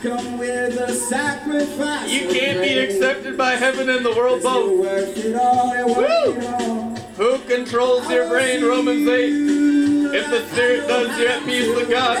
I 0.00 0.02
come 0.24 0.38
with 0.38 0.80
a 0.80 0.94
sacrifice. 0.94 2.10
You 2.10 2.28
can't 2.28 2.60
be 2.60 2.78
accepted 2.78 3.36
by 3.36 3.50
heaven 3.52 3.90
and 3.90 4.04
the 4.04 4.12
world 4.12 4.42
both. 4.42 4.80
worth 4.80 5.16
it 5.18 5.36
all. 5.36 5.76
You're 5.76 5.86
worth 5.88 6.38
it 6.38 6.46
all. 6.46 6.94
Who 7.16 7.38
controls 7.40 8.08
your 8.08 8.26
brain? 8.28 8.64
Romans 8.64 9.06
8. 9.06 10.14
If 10.14 10.30
the 10.30 10.46
Spirit 10.48 10.88
does, 10.88 11.18
you're 11.18 11.28
at 11.28 11.44
peace 11.44 11.68
with 11.68 11.90
God. 11.90 12.16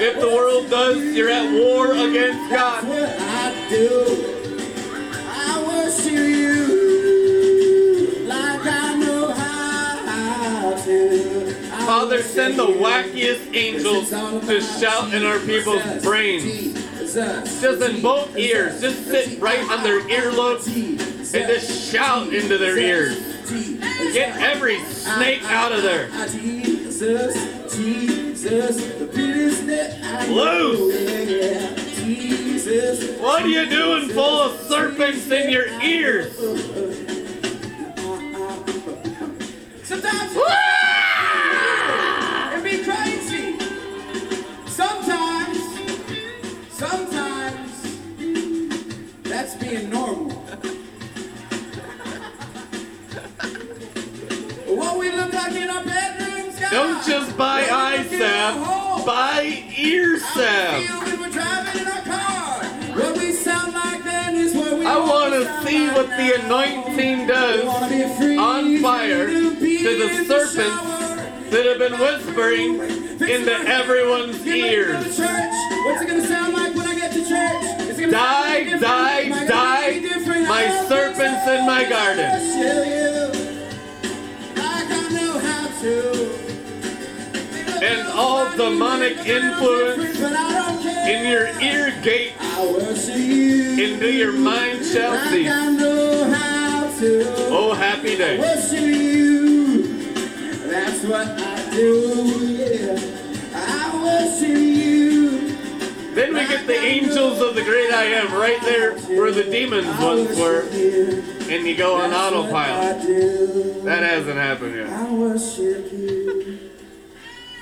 If 0.00 0.20
the 0.20 0.28
world 0.28 0.68
does, 0.70 0.98
you're 1.14 1.30
at 1.30 1.52
war 1.52 1.92
against 1.92 2.50
God. 2.50 2.84
what 2.88 3.16
I 3.20 3.68
do. 3.70 4.48
I 5.28 5.62
worship 5.64 6.12
you 6.12 6.66
like 8.26 8.66
I 8.66 8.94
know 8.96 9.30
how 9.30 10.74
to. 10.84 11.52
Father, 11.86 12.22
send 12.22 12.58
the 12.58 12.66
wackiest 12.66 13.54
angels 13.54 14.10
to 14.10 14.60
shout 14.60 15.14
in 15.14 15.24
our 15.24 15.38
people's 15.40 15.82
brains. 16.02 16.71
Just 17.14 17.82
in 17.82 18.00
both 18.00 18.36
ears. 18.38 18.80
Just 18.80 19.04
sit 19.06 19.38
right 19.38 19.60
on 19.70 19.82
their 19.82 20.00
earlobes 20.02 20.66
and 20.66 21.46
just 21.46 21.92
shout 21.92 22.32
into 22.32 22.56
their 22.56 22.78
ears. 22.78 23.18
Get 24.14 24.34
every 24.38 24.82
snake 24.84 25.42
out 25.44 25.72
of 25.72 25.82
there. 25.82 26.08
Jesus, 26.28 27.74
Jesus, 27.74 28.76
the 28.98 29.06
biggest 29.06 29.66
that 29.66 30.02
I 30.02 30.26
know. 30.26 30.34
Loose. 30.34 31.28
Yeah, 31.28 31.74
Jesus. 32.02 33.20
What 33.20 33.42
are 33.42 33.48
you 33.48 33.66
doing 33.68 34.08
full 34.08 34.40
of 34.42 34.58
serpents 34.62 35.30
in 35.30 35.50
your 35.50 35.68
ears? 35.82 36.34
Sometimes 39.84 40.34
being 49.72 49.90
normal. 49.90 50.30
what 54.66 54.98
we 54.98 55.10
look 55.10 55.32
like 55.32 55.52
in 55.54 55.70
our 55.70 55.84
bedrooms, 55.84 56.58
guys. 56.58 56.70
Don't 56.70 57.06
just 57.06 57.36
buy 57.36 57.66
eye 57.70 58.02
salve, 58.04 59.06
buy 59.06 59.64
ear 59.78 60.18
How 60.18 60.34
salve. 60.34 60.84
feel 60.84 61.00
when 61.00 61.20
we're 61.20 61.30
driving 61.30 61.80
in 61.80 61.88
our 61.88 62.02
car. 62.02 62.64
What 62.98 63.18
we 63.18 63.32
sound 63.32 63.72
like 63.72 64.04
then 64.04 64.34
is 64.36 64.54
what 64.54 64.78
we 64.78 64.84
I 64.86 64.98
want 64.98 65.32
wanna 65.32 65.62
see 65.62 65.86
what 65.88 66.08
the 66.08 66.44
anointing 66.44 67.26
does 67.26 67.64
wanna 67.64 67.88
be 67.88 68.14
free, 68.16 68.36
on 68.36 68.78
fire 68.82 69.26
to 69.28 69.50
the 69.58 70.24
serpents 70.26 71.50
that 71.50 71.66
have 71.66 71.78
been 71.78 71.98
whispering 71.98 72.80
into 72.80 73.52
everyone's 73.68 74.38
Get 74.42 74.52
ready 74.52 74.62
to 74.62 74.92
go 74.92 75.02
to 75.02 75.20
ears. 75.20 75.20
What's 75.84 76.02
it 76.02 76.08
gonna 76.08 76.26
sound 76.26 76.54
like 76.54 76.74
when 76.74 76.86
I 76.86 76.94
get 76.94 77.12
to 77.12 77.20
church? 77.26 77.82
Die, 78.12 78.18
sound 78.18 78.64
different. 78.64 78.82
die, 78.82 79.20
Am 79.20 79.31
I 79.31 79.31
gonna 79.31 79.31
die, 79.31 79.31
in 81.52 81.66
my 81.66 81.84
garden. 81.88 82.24
I 82.26 82.38
worship 82.38 82.86
you 82.86 83.12
like 84.62 84.90
I 84.90 85.08
know 85.10 85.38
how 85.38 85.66
to. 85.82 85.94
And 87.84 88.08
all 88.08 88.48
demonic 88.56 89.16
influence 89.26 90.20
But 90.20 90.32
I 90.34 90.52
don't 90.52 90.82
care. 90.82 91.10
in 91.10 91.26
your 91.28 91.48
ear 91.60 91.90
gate 92.02 92.34
I 92.40 92.64
worship 92.64 93.16
you 93.16 93.84
into 93.84 94.12
your 94.12 94.32
mind 94.32 94.84
shall 94.84 95.10
like 95.14 95.30
cease. 95.30 95.48
I 95.50 95.70
know 95.70 96.24
how 96.30 96.90
to. 97.00 97.24
Oh, 97.50 97.74
happy 97.74 98.16
day. 98.16 98.36
That's 100.70 101.02
what 101.04 101.26
I 101.28 101.70
do. 101.72 101.90
Yeah. 102.46 102.96
I 103.54 104.02
worship 104.02 104.56
you. 104.56 105.56
Then 106.14 106.34
we 106.34 106.46
get 106.46 106.66
the 106.66 106.74
angels 106.78 107.40
of 107.40 107.54
the 107.54 107.62
great 107.62 107.90
I 107.92 108.04
am 108.04 108.32
right 108.32 108.60
there 108.62 108.94
where 109.18 109.32
the 109.32 109.44
demons 109.44 109.86
once 109.98 110.38
were. 110.38 110.62
And 111.52 111.66
you 111.66 111.76
go 111.76 111.96
on 111.96 112.10
That's 112.10 112.34
autopilot. 112.34 113.02
That 113.84 114.02
hasn't 114.02 114.38
happened 114.38 114.74
yet. 114.74 114.88
I 114.88 115.12
worship 115.12 115.92
you. 115.92 116.70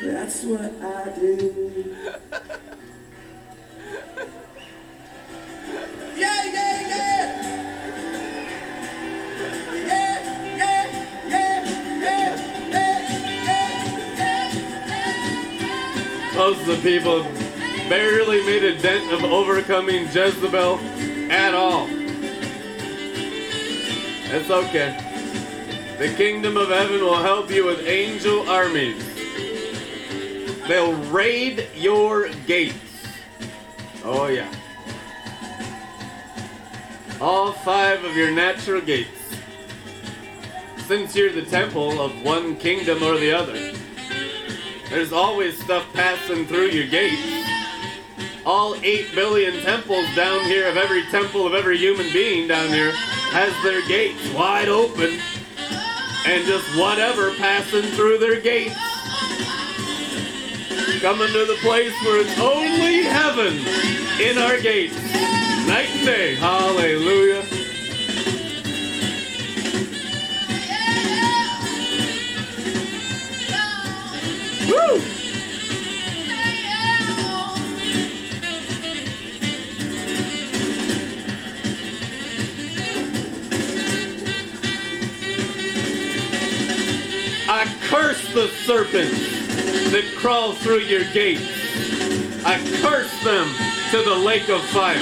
That's 0.02 0.44
what 0.44 0.60
I 0.80 1.12
do. 1.18 1.96
Yeah, 6.16 6.44
yeah, 6.44 6.88
yeah. 6.88 7.42
Yeah, 9.72 10.56
yeah, 10.56 10.86
yeah, 11.28 11.64
yeah, 11.98 12.36
yeah, 12.70 13.70
yeah, 14.86 16.34
Most 16.36 16.60
of 16.60 16.66
the 16.66 16.76
people 16.82 17.24
barely 17.88 18.44
made 18.46 18.62
a 18.62 18.78
dent 18.80 19.12
of 19.12 19.24
overcoming 19.24 20.04
Jezebel 20.12 20.78
at 21.30 21.54
all. 21.54 21.99
It's 24.32 24.48
okay. 24.48 24.96
The 25.98 26.14
kingdom 26.14 26.56
of 26.56 26.68
heaven 26.68 27.00
will 27.00 27.20
help 27.20 27.50
you 27.50 27.66
with 27.66 27.84
angel 27.84 28.48
armies. 28.48 29.04
They'll 30.68 30.94
raid 31.10 31.66
your 31.74 32.28
gates. 32.46 33.08
Oh, 34.04 34.28
yeah. 34.28 34.48
All 37.20 37.50
five 37.50 38.04
of 38.04 38.16
your 38.16 38.30
natural 38.30 38.80
gates. 38.80 39.34
Since 40.86 41.16
you're 41.16 41.32
the 41.32 41.42
temple 41.42 42.00
of 42.00 42.22
one 42.22 42.54
kingdom 42.54 43.02
or 43.02 43.18
the 43.18 43.32
other, 43.32 43.72
there's 44.90 45.12
always 45.12 45.60
stuff 45.60 45.92
passing 45.92 46.46
through 46.46 46.68
your 46.68 46.86
gates. 46.86 47.39
All 48.46 48.74
8 48.74 49.14
billion 49.14 49.62
temples 49.62 50.06
down 50.16 50.44
here, 50.44 50.68
of 50.68 50.76
every 50.76 51.04
temple 51.10 51.46
of 51.46 51.54
every 51.54 51.76
human 51.76 52.10
being 52.12 52.48
down 52.48 52.68
here, 52.68 52.92
has 53.32 53.52
their 53.62 53.86
gates 53.86 54.32
wide 54.32 54.68
open 54.68 55.18
and 56.26 56.46
just 56.46 56.66
whatever 56.78 57.34
passing 57.34 57.82
through 57.92 58.18
their 58.18 58.40
gates. 58.40 58.76
Coming 61.00 61.28
to 61.28 61.46
the 61.46 61.56
place 61.62 61.94
where 62.04 62.20
it's 62.20 62.38
only 62.38 63.02
heaven 63.04 63.56
in 64.20 64.36
our 64.38 64.60
gates. 64.60 64.96
Night 65.66 65.88
and 65.90 66.06
day. 66.06 66.34
Hallelujah. 66.34 67.44
Woo! 74.68 75.09
Curse 87.90 88.32
the 88.32 88.46
serpents 88.46 89.18
that 89.90 90.04
crawl 90.16 90.52
through 90.52 90.78
your 90.78 91.02
gates. 91.12 91.42
I 92.46 92.56
curse 92.80 93.10
them 93.24 93.48
to 93.90 94.08
the 94.08 94.14
lake 94.14 94.48
of 94.48 94.62
fire. 94.66 94.94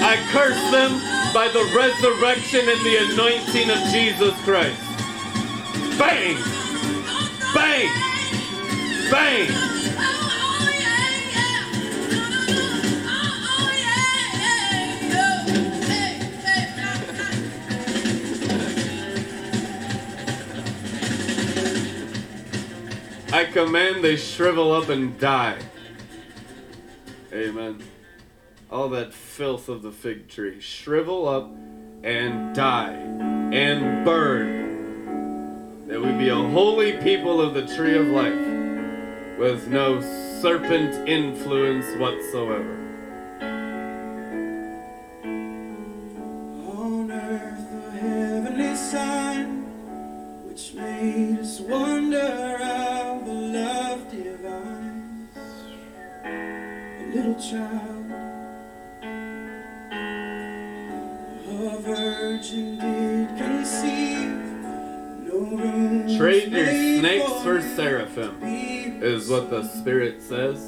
I 0.00 0.16
curse 0.32 0.70
them 0.70 0.92
by 1.34 1.48
the 1.48 1.64
resurrection 1.76 2.60
and 2.66 2.80
the 2.80 3.12
anointing 3.12 3.70
of 3.70 3.78
Jesus 3.92 4.34
Christ. 4.42 4.80
Bang! 5.98 6.38
Bang! 7.52 7.90
Bang! 9.10 10.15
I 23.36 23.44
command 23.44 24.02
they 24.02 24.16
shrivel 24.16 24.72
up 24.72 24.88
and 24.88 25.20
die. 25.20 25.58
Amen. 27.34 27.82
All 28.70 28.88
that 28.88 29.12
filth 29.12 29.68
of 29.68 29.82
the 29.82 29.92
fig 29.92 30.28
tree, 30.28 30.58
shrivel 30.58 31.28
up 31.28 31.50
and 32.02 32.54
die 32.54 32.94
and 32.94 34.06
burn. 34.06 35.86
That 35.86 36.00
we 36.00 36.12
be 36.12 36.30
a 36.30 36.34
holy 36.34 36.94
people 36.94 37.42
of 37.42 37.52
the 37.52 37.66
tree 37.76 37.98
of 37.98 38.06
life 38.06 39.38
with 39.38 39.68
no 39.68 40.00
serpent 40.40 41.06
influence 41.06 41.94
whatsoever. 42.00 42.85
Is 69.06 69.28
what 69.28 69.50
the 69.50 69.62
Spirit 69.62 70.20
says. 70.20 70.58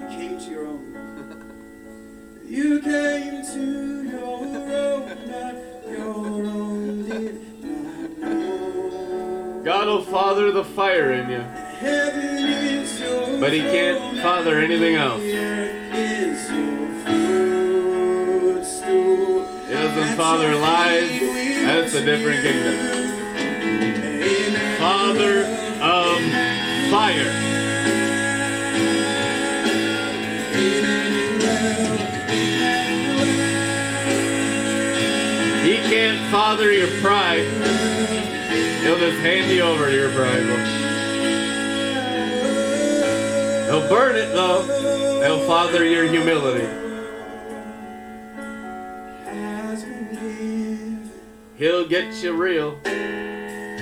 You 0.00 0.08
came 0.08 0.38
to 0.38 0.50
your 0.50 0.66
own. 0.66 0.84
you 2.46 2.80
came 2.80 3.44
to 3.44 4.02
your 4.08 4.24
own, 4.24 5.04
but 5.06 5.88
your 5.90 6.46
own 6.46 7.08
did 7.08 7.42
not 7.62 8.10
know. 8.20 9.62
God 9.62 9.86
will 9.86 10.02
father 10.04 10.50
the 10.50 10.64
fire 10.64 11.12
in 11.12 11.28
you. 11.28 11.40
Heaven 11.40 12.38
is 12.38 12.98
your 12.98 13.38
But 13.38 13.52
he 13.52 13.60
can't 13.60 14.18
father 14.22 14.58
anything 14.60 14.94
else. 14.94 15.20
the 15.20 15.36
earth 15.36 15.94
is 15.94 16.50
your 16.50 16.88
footstool. 18.54 19.44
He 19.66 19.74
doesn't 19.74 20.16
father 20.16 20.54
lies. 20.54 21.20
That's 21.20 21.94
a 21.94 22.02
different 22.04 22.42
kingdom. 22.42 23.10
Father 24.78 25.61
fire. 26.92 27.32
He 35.64 35.76
can't 35.88 36.30
father 36.30 36.70
your 36.70 36.88
pride. 37.00 37.48
He'll 38.82 38.98
just 38.98 39.18
hand 39.20 39.50
you 39.50 39.62
over 39.62 39.86
to 39.86 39.96
your 39.96 40.10
pride. 40.10 40.42
He'll 43.70 43.88
burn 43.88 44.16
it 44.16 44.34
though. 44.34 45.22
He'll 45.24 45.46
father 45.46 45.86
your 45.86 46.06
humility. 46.06 46.68
He'll 51.56 51.88
get 51.88 52.22
you 52.22 52.34
real, 52.34 52.78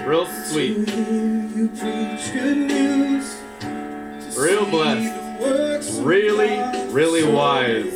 real 0.06 0.26
sweet, 0.26 0.86
you 1.60 1.68
preach 1.68 2.32
good 2.32 2.56
news. 2.56 3.36
real 4.34 4.64
blessed, 4.64 5.42
works 5.42 5.90
really, 5.98 6.56
really 6.90 7.22
wise. 7.22 7.92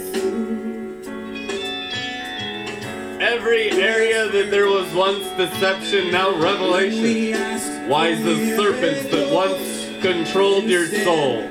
Every 3.22 3.70
area 3.70 4.28
that 4.28 4.50
there 4.50 4.66
was 4.66 4.92
once 4.92 5.26
deception, 5.38 6.10
now 6.10 6.38
revelation. 6.38 7.88
Wise 7.88 8.20
as 8.20 8.54
serpents 8.54 9.10
that 9.10 9.32
once 9.32 10.02
controlled 10.02 10.64
your 10.64 10.86
soul. 10.86 11.48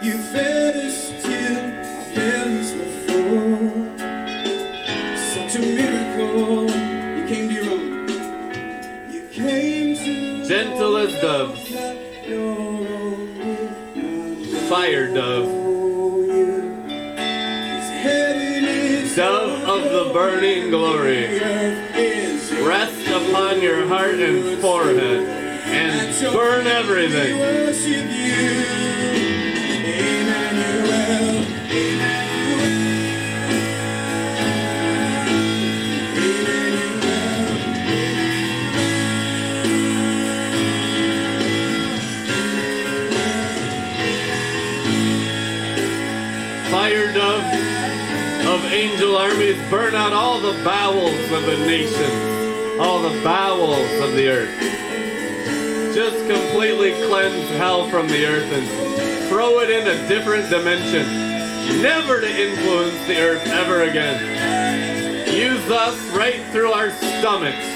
Burning 20.14 20.70
glory. 20.70 21.40
Rest 21.40 23.08
upon 23.08 23.62
your 23.64 23.88
heart 23.88 24.20
and 24.20 24.62
forehead 24.62 25.28
and 25.66 26.34
burn 26.34 26.68
everything. 26.68 27.36
Fire 46.70 47.14
dove 47.14 47.73
of 48.46 48.64
angel 48.72 49.16
armies, 49.16 49.58
burn 49.70 49.96
out 49.96 50.14
all 50.14 50.40
the 50.40 50.62
bowels 50.64 51.32
of 51.32 51.46
the 51.46 51.58
nations. 51.66 52.80
all 52.80 53.02
the 53.02 53.24
bowels 53.24 54.02
of 54.02 54.14
the 54.14 54.28
earth. 54.28 55.94
Just 55.94 56.18
completely 56.28 56.92
cleanse 57.08 57.50
hell 57.52 57.88
from 57.90 58.08
the 58.08 58.26
earth 58.26 58.52
and 58.52 59.30
throw 59.30 59.60
it 59.60 59.70
in 59.70 59.88
a 59.88 60.08
different 60.08 60.50
dimension, 60.50 61.06
never 61.82 62.20
to 62.20 62.28
influence 62.28 62.98
the 63.06 63.20
earth 63.20 63.46
ever 63.48 63.84
again. 63.84 65.32
Use 65.34 65.70
us 65.70 66.00
right 66.16 66.44
through 66.52 66.72
our 66.72 66.90
stomachs. 66.92 67.73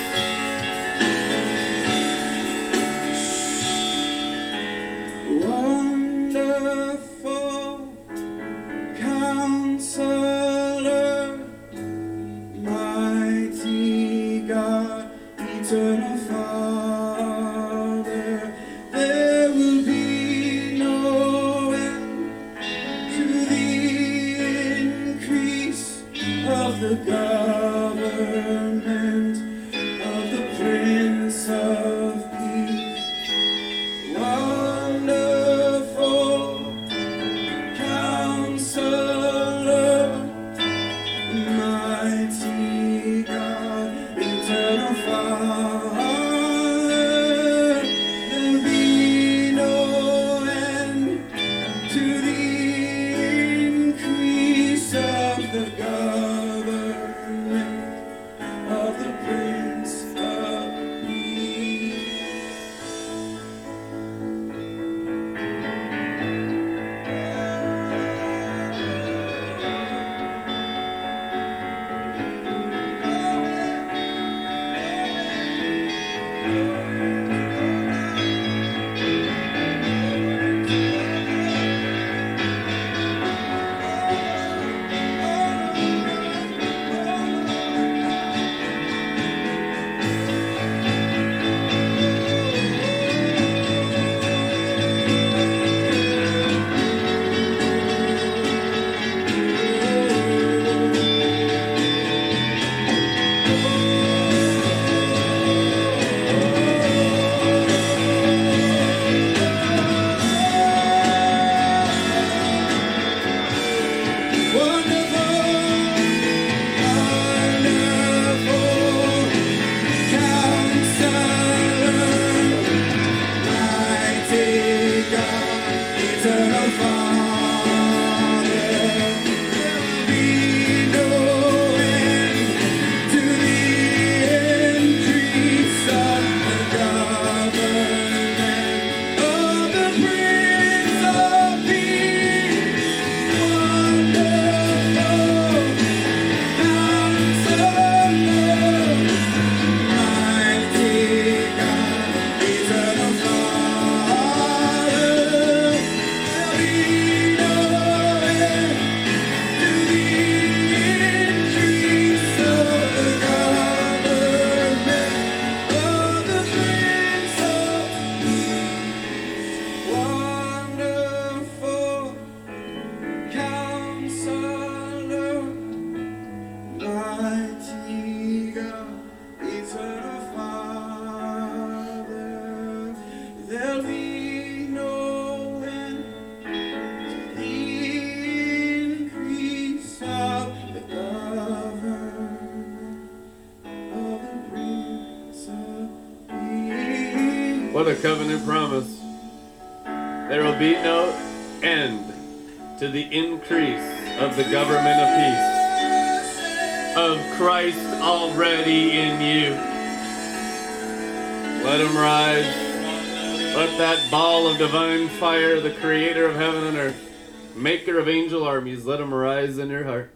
Fire, 215.17 215.59
the 215.59 215.71
creator 215.71 216.25
of 216.25 216.35
heaven 216.35 216.63
and 216.65 216.77
earth, 216.77 217.55
maker 217.55 217.97
of 217.97 218.07
angel 218.07 218.43
armies, 218.43 218.85
let 218.85 219.01
him 219.01 219.11
rise 219.11 219.57
in 219.57 219.69
your 219.69 219.83
heart. 219.83 220.13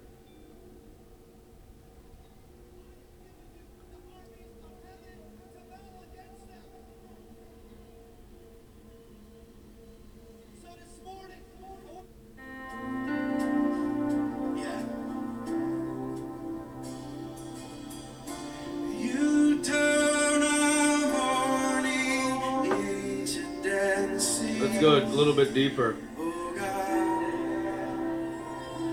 Deeper. 25.72 25.96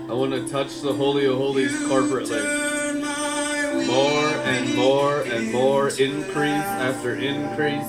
I 0.09 0.13
want 0.13 0.31
to 0.31 0.47
touch 0.47 0.81
the 0.81 0.93
Holy 0.93 1.25
of 1.25 1.35
Holies 1.35 1.71
corporately. 1.83 2.43
More 3.85 4.29
and 4.45 4.75
more 4.75 5.21
and 5.21 5.51
more 5.51 5.89
increase 5.89 6.69
after 6.87 7.15
increase, 7.15 7.87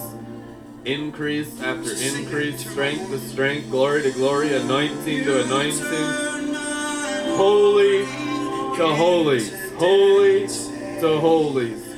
increase 0.85 1.61
after 1.61 1.93
increase, 1.93 2.69
strength 2.69 3.11
to 3.11 3.19
strength, 3.19 3.71
glory 3.71 4.03
to 4.03 4.11
glory, 4.13 4.55
anointing 4.55 5.25
to 5.25 5.45
anointing, 5.45 6.55
holy 7.37 8.01
to 8.77 8.95
holies, 8.97 9.73
holy 9.75 10.47
to 11.01 11.19
holies. 11.21 11.90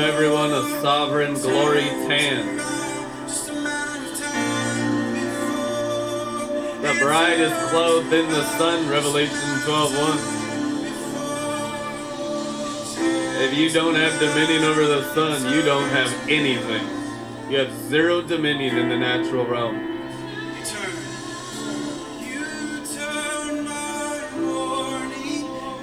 Everyone 0.00 0.50
a 0.50 0.62
sovereign 0.80 1.34
glory 1.34 1.82
tan. 1.82 2.56
The 6.80 6.98
bride 6.98 7.38
is 7.38 7.52
clothed 7.70 8.12
in 8.12 8.28
the 8.30 8.44
sun, 8.56 8.88
Revelation 8.88 9.60
12:1. 9.66 10.18
If 13.42 13.54
you 13.56 13.70
don't 13.70 13.94
have 13.94 14.18
dominion 14.18 14.64
over 14.64 14.86
the 14.86 15.14
sun, 15.14 15.52
you 15.52 15.62
don't 15.62 15.88
have 15.90 16.12
anything. 16.28 16.86
You 17.50 17.58
have 17.58 17.72
zero 17.88 18.22
dominion 18.22 18.78
in 18.78 18.88
the 18.88 18.96
natural 18.96 19.44
realm. 19.44 19.86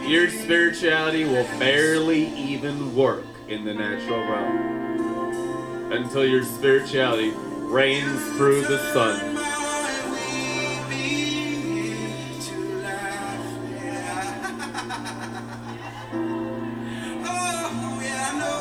Your 0.07 0.29
spirituality 0.29 1.25
will 1.25 1.47
barely 1.59 2.27
even 2.35 2.95
work 2.95 3.25
in 3.47 3.63
the 3.63 3.73
natural 3.73 4.19
realm 4.19 5.91
until 5.93 6.25
your 6.25 6.43
spirituality 6.43 7.31
reigns 7.35 8.21
through 8.35 8.61
the 8.61 8.77
sun. 8.93 9.35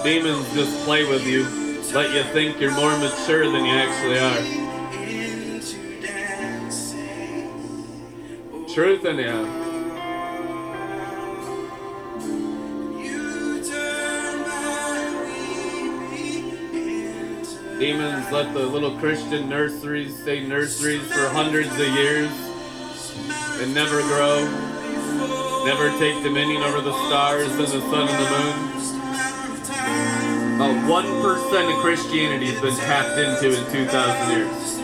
Demons 0.05 0.55
just 0.55 0.85
play 0.85 1.05
with 1.05 1.27
you, 1.27 1.43
let 1.93 2.15
you 2.15 2.23
think 2.33 2.61
you're 2.61 2.71
more 2.75 2.97
mature 2.99 3.51
than 3.51 3.65
you 3.65 3.75
actually 3.75 4.19
are. 4.21 4.67
Truth 8.73 9.05
in 9.05 9.19
you. 9.19 9.66
Demons 17.79 18.33
let 18.33 18.55
the 18.55 18.61
little 18.61 18.97
Christian 18.99 19.51
nurseries 19.51 20.17
stay 20.17 20.47
nurseries 20.47 21.03
for 21.13 21.29
hundreds 21.29 21.71
of 21.73 21.87
years 21.89 22.31
and 23.61 23.75
never 23.75 24.01
grow, 24.01 24.47
never 25.67 25.91
take 25.99 26.23
dominion 26.23 26.63
over 26.63 26.81
the 26.81 26.95
stars 27.07 27.53
and 27.53 27.61
the 27.61 27.67
sun 27.67 28.09
and 28.09 28.19
the 28.25 28.31
moon. 28.33 28.77
About 30.57 30.75
1% 30.89 31.77
of 31.77 31.83
Christianity 31.83 32.47
has 32.47 32.59
been 32.63 32.75
tapped 32.77 33.19
into 33.19 33.49
in 33.55 33.71
2,000 33.71 34.31
years. 34.31 34.77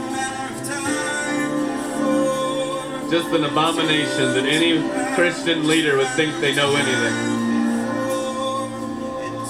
Just 3.11 3.29
an 3.35 3.45
abomination 3.45 4.35
that 4.35 4.45
any 4.45 4.83
Christian 5.15 5.67
leader 5.67 5.97
would 5.97 6.09
think 6.09 6.39
they 6.43 6.55
know 6.55 6.77
anything. 6.77 7.15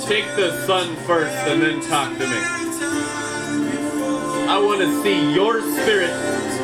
Take 0.07 0.26
the 0.36 0.64
sun 0.64 0.95
first 1.07 1.34
and 1.49 1.61
then 1.61 1.80
talk 1.80 2.16
to 2.18 2.26
me. 2.28 2.61
Want 4.62 4.80
to 4.80 5.02
see 5.02 5.34
your 5.34 5.60
spirit 5.60 6.10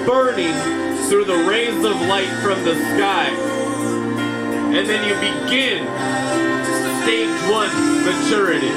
burning 0.07 0.55
through 1.09 1.25
the 1.27 1.45
rays 1.47 1.77
of 1.85 2.01
light 2.09 2.31
from 2.43 2.65
the 2.65 2.75
sky. 2.75 3.29
And 4.75 4.89
then 4.89 5.05
you 5.07 5.15
begin 5.17 5.85
stage 7.03 7.51
one 7.51 7.69
maturity. 8.05 8.73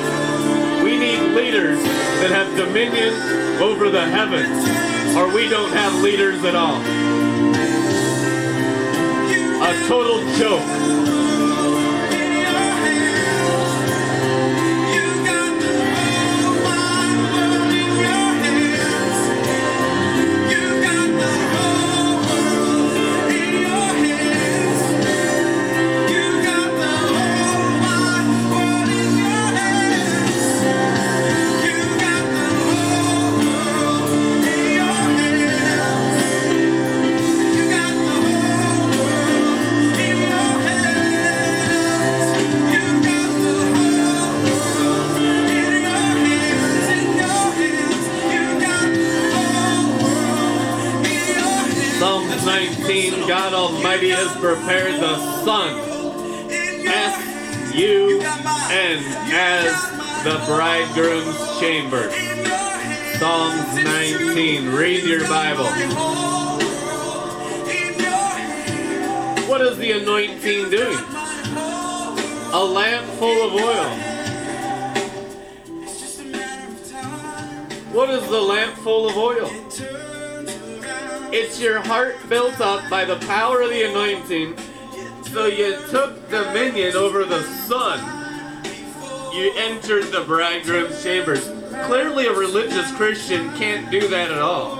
We 0.83 0.97
need 0.97 1.33
leaders 1.33 1.81
that 1.81 2.31
have 2.31 2.57
dominion 2.57 3.13
over 3.61 3.89
the 3.89 4.03
heavens, 4.03 4.67
or 5.15 5.33
we 5.33 5.47
don't 5.47 5.71
have 5.71 6.01
leaders 6.01 6.43
at 6.43 6.55
all. 6.55 6.81
A 9.63 9.87
total 9.87 10.19
joke. 10.37 11.10
God 53.31 53.53
Almighty 53.53 54.09
has 54.09 54.29
prepared 54.41 54.99
the 54.99 55.15
sun, 55.45 55.79
S-U-N, 56.85 58.23
as 59.31 59.71
the 60.25 60.37
bridegroom's 60.47 61.39
chamber. 61.57 62.11
Psalms 63.17 63.73
19, 63.85 64.73
read 64.73 65.05
your 65.05 65.25
Bible. 65.29 65.63
What 69.47 69.61
is 69.61 69.77
the 69.77 69.91
anointing 69.93 70.69
doing? 70.69 70.99
A 72.51 72.61
lamp 72.61 73.07
full 73.17 73.47
of 73.47 73.53
oil. 73.53 73.91
What 77.93 78.09
is 78.09 78.27
the 78.27 78.41
lamp 78.41 78.75
full 78.79 79.07
of 79.07 79.15
oil? 79.15 79.49
It's 81.33 81.61
your 81.61 81.79
heart 81.79 82.17
built 82.27 82.59
up 82.59 82.89
by 82.89 83.05
the 83.05 83.15
power 83.25 83.61
of 83.61 83.69
the 83.69 83.83
anointing. 83.83 84.57
So 85.31 85.45
you 85.45 85.79
took 85.87 86.29
dominion 86.29 86.97
over 86.97 87.23
the 87.23 87.41
sun. 87.43 87.99
You 89.33 89.53
entered 89.55 90.11
the 90.11 90.25
bridegroom's 90.25 91.01
chambers. 91.01 91.49
Clearly, 91.85 92.25
a 92.27 92.33
religious 92.33 92.93
Christian 92.97 93.55
can't 93.55 93.89
do 93.89 94.09
that 94.09 94.29
at 94.29 94.39
all. 94.39 94.75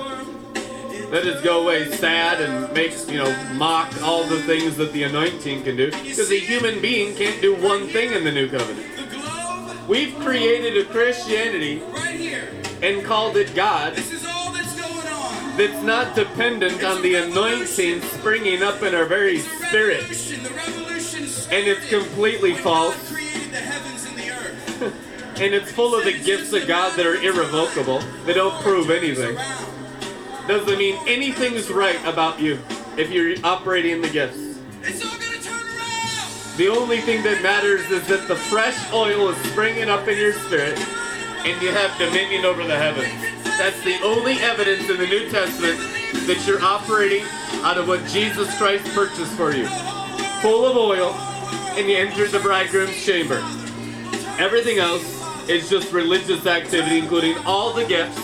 That 1.12 1.26
is 1.26 1.42
go 1.42 1.64
away 1.64 1.90
sad 1.90 2.42
and 2.42 2.74
make, 2.74 2.92
you 3.08 3.20
know, 3.20 3.54
mock 3.54 3.90
all 4.02 4.26
the 4.26 4.42
things 4.44 4.76
that 4.76 4.92
the 4.92 5.04
anointing 5.04 5.64
can 5.64 5.78
do. 5.78 5.90
Because 5.92 6.32
a 6.32 6.40
human 6.40 6.82
being 6.82 7.16
can't 7.16 7.42
do 7.42 7.56
one 7.56 7.88
thing 7.88 8.12
in 8.12 8.26
the 8.26 8.32
new 8.32 8.50
covenant. 8.50 9.88
We've 9.88 10.14
created 10.20 10.86
a 10.86 10.90
Christianity 10.90 11.82
and 12.82 13.06
called 13.06 13.38
it 13.38 13.56
God 13.56 13.98
that's 15.58 15.84
not 15.84 16.16
dependent 16.16 16.84
on 16.84 17.02
the 17.02 17.16
anointing 17.16 18.02
springing 18.02 18.64
up 18.64 18.82
in 18.84 18.96
our 18.96 19.06
very 19.06 19.40
spirit. 19.40 20.04
And 21.52 21.68
it's 21.68 21.88
completely 21.90 22.56
false. 22.56 23.12
And 25.42 25.56
it's 25.56 25.72
full 25.72 25.96
of 25.96 26.04
the 26.04 26.12
gifts 26.12 26.54
of 26.54 26.68
God 26.68 26.96
that 26.98 27.06
are 27.08 27.16
irrevocable. 27.16 28.00
They 28.26 28.34
don't 28.34 28.54
prove 28.62 28.92
anything. 28.92 29.36
Doesn't 30.48 30.78
mean 30.78 31.00
anything's 31.08 31.72
right 31.72 32.00
about 32.06 32.40
you 32.40 32.60
if 32.96 33.10
you're 33.10 33.36
operating 33.44 34.02
the 34.02 34.10
gifts. 34.10 34.60
The 36.58 36.68
only 36.68 37.00
thing 37.02 37.24
that 37.24 37.42
matters 37.42 37.90
is 37.90 38.06
that 38.08 38.28
the 38.28 38.36
fresh 38.36 38.92
oil 38.94 39.30
is 39.30 39.38
springing 39.50 39.90
up 39.90 40.08
in 40.08 40.16
your 40.16 40.34
spirit 40.34 40.78
and 40.78 41.60
you 41.60 41.72
have 41.72 41.98
dominion 41.98 42.46
over 42.46 42.64
the 42.64 42.78
heavens. 42.78 43.41
That's 43.58 43.82
the 43.84 44.00
only 44.04 44.34
evidence 44.34 44.90
in 44.90 44.98
the 44.98 45.08
New 45.08 45.30
Testament 45.30 45.80
that 46.28 46.44
you're 46.48 46.62
operating 46.62 47.24
out 47.64 47.78
of 47.78 47.88
what 47.88 48.06
Jesus 48.08 48.56
Christ 48.58 48.86
purchased 48.94 49.34
for 49.34 49.54
you. 49.54 49.68
Full 50.42 50.66
of 50.66 50.78
oil, 50.78 51.14
and 51.78 51.90
you 51.90 51.98
entered 51.98 52.32
the 52.32 52.40
bridegroom's 52.40 53.06
chamber. 53.06 53.38
Everything 54.40 54.80
else 54.80 55.04
is 55.50 55.70
just 55.70 55.92
religious 55.92 56.46
activity, 56.46 56.98
including 56.98 57.38
all 57.46 57.74
the 57.74 57.86
gifts, 57.86 58.20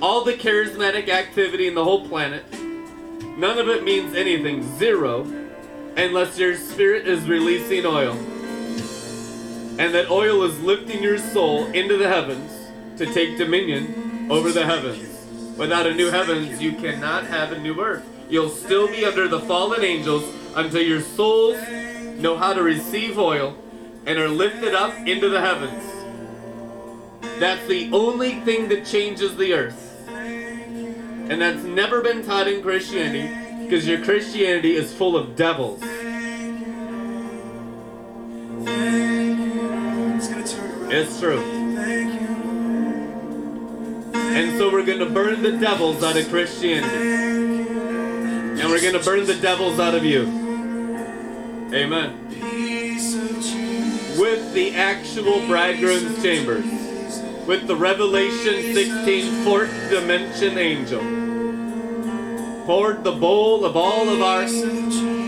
all 0.00 0.24
the 0.24 0.34
charismatic 0.34 1.08
activity 1.08 1.66
in 1.66 1.74
the 1.74 1.84
whole 1.84 2.08
planet. 2.08 2.44
None 3.36 3.58
of 3.58 3.68
it 3.68 3.84
means 3.84 4.14
anything. 4.14 4.62
Zero 4.78 5.24
unless 5.96 6.38
your 6.38 6.56
spirit 6.56 7.06
is 7.06 7.28
releasing 7.28 7.86
oil. 7.86 8.12
And 9.78 9.94
that 9.94 10.10
oil 10.10 10.42
is 10.44 10.58
lifting 10.60 11.02
your 11.02 11.18
soul 11.18 11.66
into 11.66 11.96
the 11.96 12.08
heavens 12.08 12.53
to 12.96 13.06
take 13.12 13.38
dominion 13.38 14.28
over 14.30 14.52
the 14.52 14.64
heavens. 14.64 15.10
Without 15.56 15.86
a 15.86 15.94
new 15.94 16.10
heavens, 16.10 16.60
you 16.60 16.72
cannot 16.72 17.26
have 17.26 17.52
a 17.52 17.58
new 17.58 17.80
earth. 17.80 18.04
You'll 18.28 18.50
still 18.50 18.88
be 18.88 19.04
under 19.04 19.28
the 19.28 19.40
fallen 19.40 19.84
angels 19.84 20.24
until 20.56 20.82
your 20.82 21.00
souls 21.00 21.58
know 22.18 22.36
how 22.36 22.52
to 22.52 22.62
receive 22.62 23.18
oil 23.18 23.56
and 24.06 24.18
are 24.18 24.28
lifted 24.28 24.74
up 24.74 24.94
into 25.06 25.28
the 25.28 25.40
heavens. 25.40 25.82
That's 27.38 27.66
the 27.66 27.90
only 27.92 28.40
thing 28.40 28.68
that 28.68 28.86
changes 28.86 29.36
the 29.36 29.52
earth. 29.54 30.08
And 30.08 31.40
that's 31.40 31.62
never 31.64 32.00
been 32.00 32.24
taught 32.24 32.48
in 32.48 32.62
Christianity 32.62 33.64
because 33.64 33.86
your 33.86 34.04
Christianity 34.04 34.76
is 34.76 34.92
full 34.92 35.16
of 35.16 35.36
devils. 35.36 35.82
It's 40.90 41.18
true. 41.18 41.40
And 44.34 44.58
so 44.58 44.68
we're 44.68 44.84
going 44.84 44.98
to 44.98 45.06
burn 45.08 45.42
the 45.42 45.52
devils 45.52 46.02
out 46.02 46.16
of 46.16 46.28
Christianity. 46.28 47.68
And 48.60 48.68
we're 48.68 48.80
going 48.80 48.94
to 48.94 49.04
burn 49.04 49.26
the 49.26 49.36
devils 49.36 49.78
out 49.78 49.94
of 49.94 50.04
you. 50.04 50.22
Amen. 51.72 52.18
With 54.18 54.52
the 54.52 54.74
actual 54.74 55.46
bridegroom's 55.46 56.20
chambers. 56.20 56.64
With 57.46 57.68
the 57.68 57.76
Revelation 57.76 58.74
16 58.74 59.44
fourth 59.44 59.70
dimension 59.88 60.58
angel. 60.58 61.00
Poured 62.66 63.04
the 63.04 63.12
bowl 63.12 63.64
of 63.64 63.76
all 63.76 64.08
of 64.08 64.20
our 64.20 64.42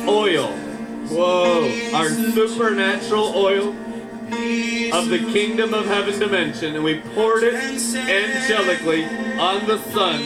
oil. 0.09 0.49
Whoa. 1.09 1.93
Our 1.95 2.09
supernatural 2.09 3.37
oil 3.37 3.73
of 4.93 5.09
the 5.09 5.19
kingdom 5.33 5.75
of 5.75 5.87
heaven's 5.87 6.19
dimension. 6.19 6.75
And 6.75 6.85
we 6.85 7.01
poured 7.01 7.43
it 7.43 7.55
angelically 7.55 9.05
on 9.39 9.67
the 9.67 9.79
sun 9.93 10.21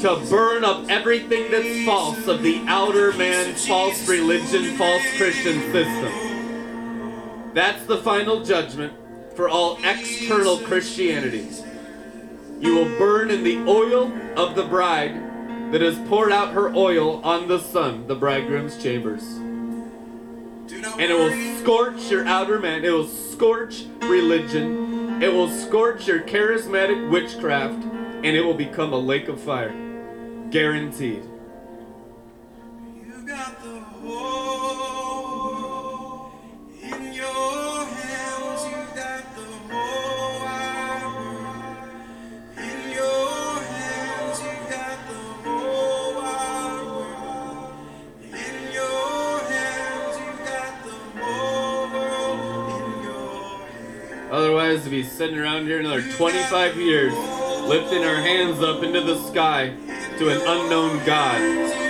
to 0.00 0.30
burn 0.30 0.64
up 0.64 0.88
everything 0.88 1.50
that's 1.50 1.84
false 1.84 2.26
of 2.26 2.42
the 2.42 2.64
outer 2.66 3.12
man, 3.12 3.54
false 3.54 4.08
religion, 4.08 4.76
false 4.76 5.02
Christian 5.16 5.60
system. 5.72 7.52
That's 7.52 7.84
the 7.84 7.98
final 7.98 8.42
judgment 8.42 8.94
for 9.34 9.48
all 9.48 9.78
external 9.84 10.58
Christianity. 10.58 11.48
You 12.60 12.74
will 12.74 12.98
burn 12.98 13.30
in 13.30 13.42
the 13.42 13.58
oil 13.66 14.12
of 14.36 14.54
the 14.54 14.64
bride 14.64 15.72
that 15.72 15.80
has 15.80 15.98
poured 16.08 16.32
out 16.32 16.52
her 16.52 16.74
oil 16.74 17.20
on 17.22 17.48
the 17.48 17.58
sun, 17.58 18.06
the 18.06 18.14
bridegroom's 18.14 18.82
chambers. 18.82 19.22
And 20.72 21.00
it 21.00 21.14
will 21.14 21.58
scorch 21.60 22.10
your 22.10 22.26
outer 22.26 22.58
man. 22.58 22.84
It 22.84 22.90
will 22.90 23.06
scorch 23.06 23.86
religion. 24.02 25.22
It 25.22 25.32
will 25.32 25.48
scorch 25.48 26.06
your 26.06 26.20
charismatic 26.20 27.10
witchcraft. 27.10 27.84
And 27.84 28.26
it 28.26 28.42
will 28.42 28.54
become 28.54 28.92
a 28.92 28.98
lake 28.98 29.28
of 29.28 29.40
fire. 29.40 29.74
Guaranteed. 30.50 31.29
Otherwise, 54.70 54.84
to 54.84 54.90
be 54.90 55.02
sitting 55.02 55.36
around 55.36 55.66
here 55.66 55.80
another 55.80 56.00
25 56.12 56.76
years, 56.76 57.12
lifting 57.66 58.04
our 58.04 58.14
hands 58.14 58.62
up 58.62 58.84
into 58.84 59.00
the 59.00 59.18
sky 59.26 59.74
to 60.16 60.28
an 60.28 60.40
unknown 60.46 61.04
God. 61.04 61.89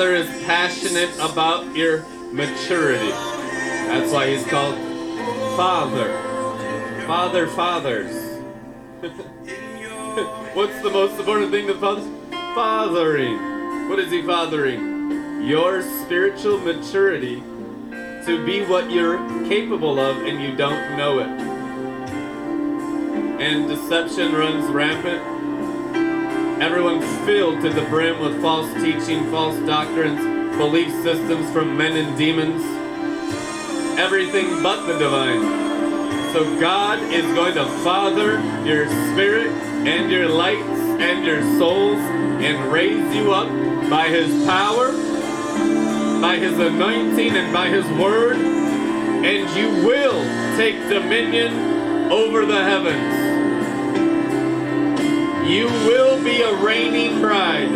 The 0.00 0.06
Father 0.06 0.14
is 0.14 0.44
passionate 0.44 1.14
about 1.16 1.76
your 1.76 2.06
maturity. 2.32 3.10
That's 3.10 4.10
why 4.10 4.30
he's 4.30 4.46
called 4.46 4.76
Father. 5.58 6.10
Father, 7.06 7.46
fathers. 7.48 8.40
What's 10.54 10.80
the 10.80 10.88
most 10.90 11.20
important 11.20 11.50
thing 11.50 11.66
to 11.66 11.74
father? 11.74 12.00
Fathering. 12.30 13.90
What 13.90 13.98
is 13.98 14.10
he 14.10 14.22
fathering? 14.22 15.42
Your 15.42 15.82
spiritual 15.82 16.56
maturity 16.56 17.42
to 18.24 18.42
be 18.46 18.64
what 18.64 18.90
you're 18.90 19.18
capable 19.50 20.00
of 20.00 20.16
and 20.24 20.42
you 20.42 20.56
don't 20.56 20.96
know 20.96 21.18
it. 21.18 21.28
And 23.38 23.68
deception 23.68 24.32
runs 24.32 24.64
rampant. 24.70 25.39
Everyone's 26.60 27.06
filled 27.24 27.62
to 27.62 27.70
the 27.70 27.80
brim 27.86 28.20
with 28.20 28.38
false 28.42 28.70
teaching, 28.74 29.30
false 29.30 29.58
doctrines, 29.60 30.20
belief 30.58 30.92
systems 31.02 31.50
from 31.52 31.74
men 31.74 31.96
and 31.96 32.18
demons. 32.18 32.62
Everything 33.98 34.62
but 34.62 34.84
the 34.86 34.98
divine. 34.98 35.40
So 36.34 36.60
God 36.60 36.98
is 37.00 37.24
going 37.34 37.54
to 37.54 37.64
father 37.82 38.42
your 38.62 38.86
spirit 39.10 39.46
and 39.86 40.10
your 40.10 40.28
lights 40.28 40.60
and 41.00 41.24
your 41.24 41.40
souls 41.58 41.96
and 41.96 42.70
raise 42.70 43.14
you 43.14 43.32
up 43.32 43.48
by 43.88 44.08
his 44.08 44.44
power, 44.44 44.92
by 46.20 46.36
his 46.36 46.58
anointing, 46.58 47.36
and 47.36 47.54
by 47.54 47.68
his 47.68 47.86
word. 47.98 48.36
And 48.36 49.48
you 49.56 49.86
will 49.86 50.22
take 50.58 50.76
dominion 50.90 52.12
over 52.12 52.44
the 52.44 52.62
heavens. 52.62 53.29
You 55.50 55.66
will 55.66 56.22
be 56.22 56.42
a 56.42 56.54
reigning 56.54 57.20
bride. 57.20 57.72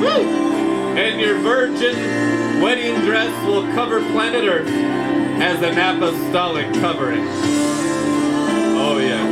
Woo! 0.00 0.96
And 0.96 1.20
your 1.20 1.38
virgin 1.40 2.62
wedding 2.62 3.00
dress 3.00 3.34
will 3.44 3.64
cover 3.74 3.98
planet 4.12 4.44
Earth 4.44 4.68
as 4.68 5.60
an 5.60 5.76
apostolic 5.76 6.72
covering. 6.74 7.26
Oh, 8.76 8.98
yeah. 9.00 9.26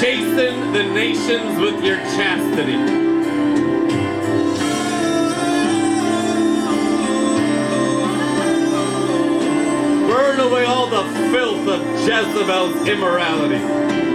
Chasten 0.00 0.72
the 0.72 0.82
nations 0.82 1.58
with 1.60 1.84
your 1.84 1.98
chastity. 2.16 3.13
Filth 11.34 11.66
of 11.66 11.82
Jezebel's 12.06 12.86
immorality. 12.86 14.13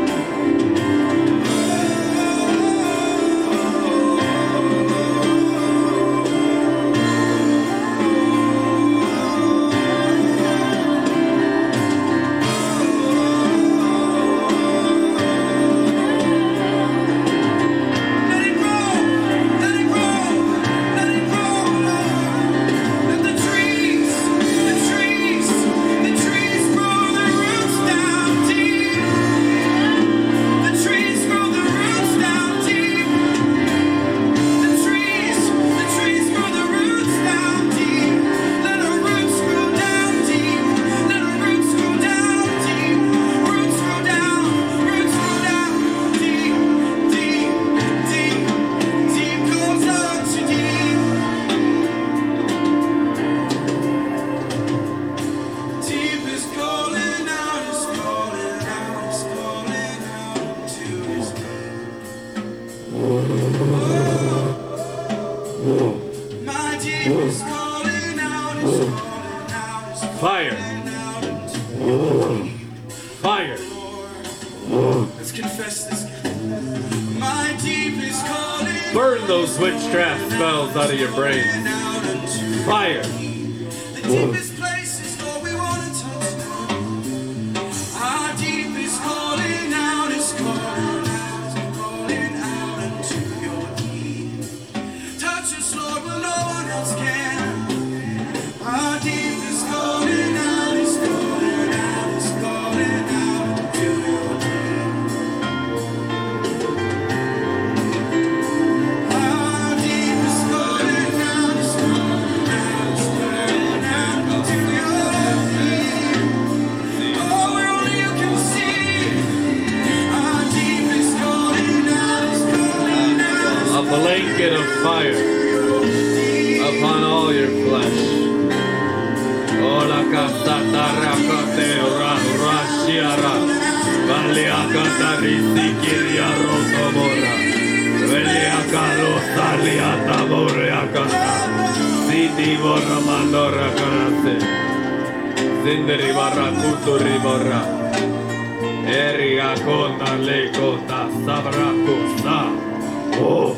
Oh. 153.22 153.56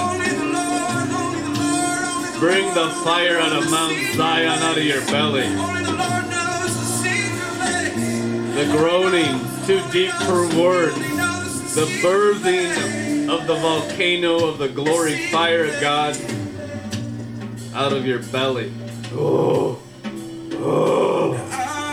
only 0.00 0.30
the 0.30 0.48
Lord, 0.50 1.10
only 1.14 1.42
the 1.42 1.50
Lord, 1.54 2.00
only 2.10 2.32
the 2.32 2.38
Bring 2.40 2.74
the 2.74 2.90
fire 3.04 3.38
out 3.38 3.52
of 3.52 3.70
Mount 3.70 3.94
Zion 4.16 4.58
out 4.62 4.76
of 4.76 4.84
your 4.84 5.04
belly. 5.06 5.48
The 5.48 5.56
Lord 5.56 6.26
knows 6.28 6.74
the 6.76 6.86
secret 7.02 7.52
place. 7.58 7.94
The 8.56 8.66
groaning, 8.76 9.38
too 9.66 9.80
deep 9.92 10.12
for 10.26 10.48
words. 10.58 10.98
The 11.74 11.86
birthing 12.02 13.01
of 13.32 13.46
the 13.46 13.54
volcano 13.54 14.46
of 14.46 14.58
the 14.58 14.68
glory 14.68 15.28
fire 15.28 15.64
of 15.64 15.80
God 15.80 16.14
out 17.74 17.94
of 17.94 18.04
your 18.04 18.18
belly. 18.24 18.70
Oh, 19.14 19.78
oh, 20.52 21.34
pass 21.50 21.92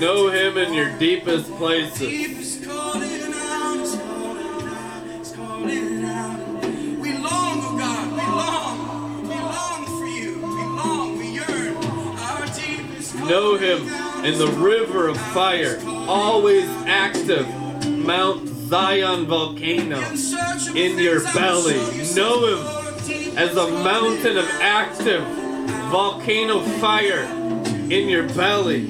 know 0.00 0.30
Him 0.30 0.56
in 0.56 0.72
your 0.72 0.98
deepest 0.98 1.48
places. 1.52 2.39
Know 13.30 13.56
Him 13.56 13.86
in 14.24 14.38
the 14.38 14.48
river 14.58 15.06
of 15.06 15.16
fire, 15.16 15.78
always 15.86 16.64
active 16.86 17.46
Mount 17.86 18.48
Zion 18.48 19.26
volcano 19.26 20.00
In 20.00 20.16
search 20.16 20.68
of 20.68 20.76
in 20.76 20.96
the 20.96 21.02
your 21.04 21.20
belly. 21.32 21.74
saw, 21.74 21.92
you 21.92 22.04
said, 22.04 22.16
Know 22.16 22.46
Him 22.46 23.38
as 23.38 23.56
a 23.56 23.68
mountain 23.84 24.36
of 24.36 24.46
active 24.60 25.22
volcano 25.92 26.60
fire 26.80 27.22
in 27.88 28.08
your 28.08 28.26
belly, 28.30 28.86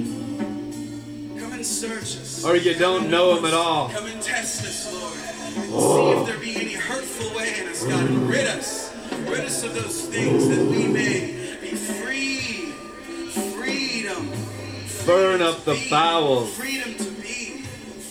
Come 1.39 1.53
and 1.53 1.67
search 1.67 2.17
us. 2.17 2.43
or 2.43 2.57
you 2.57 2.75
don't 2.79 3.11
know 3.11 3.37
Him 3.37 3.45
at 3.45 3.53
all. 3.55 3.91
Come 3.91 4.07
and 4.07 4.23
test 4.23 4.62
us, 4.65 4.91
Lord. 4.91 5.19
And 5.19 5.67
See 5.67 6.21
if 6.21 6.27
there 6.27 6.39
be 6.39 6.57
any 6.57 6.73
hurtful 6.75 7.37
way 7.37 7.61
in 7.61 7.69
us, 7.69 7.85
God. 7.85 8.09
And 8.09 8.27
rid 8.29 8.47
us. 8.47 8.95
Rid 9.29 9.41
us 9.41 9.62
of 9.65 9.75
those 9.75 10.07
things 10.07 10.49
that 10.49 10.65
we 10.65 10.87
may 10.89 11.40
Burn 15.11 15.43
up 15.43 15.65
the 15.65 15.87
bowels, 15.91 16.55
Freedom 16.55 16.95
to 16.95 17.11
be. 17.20 17.62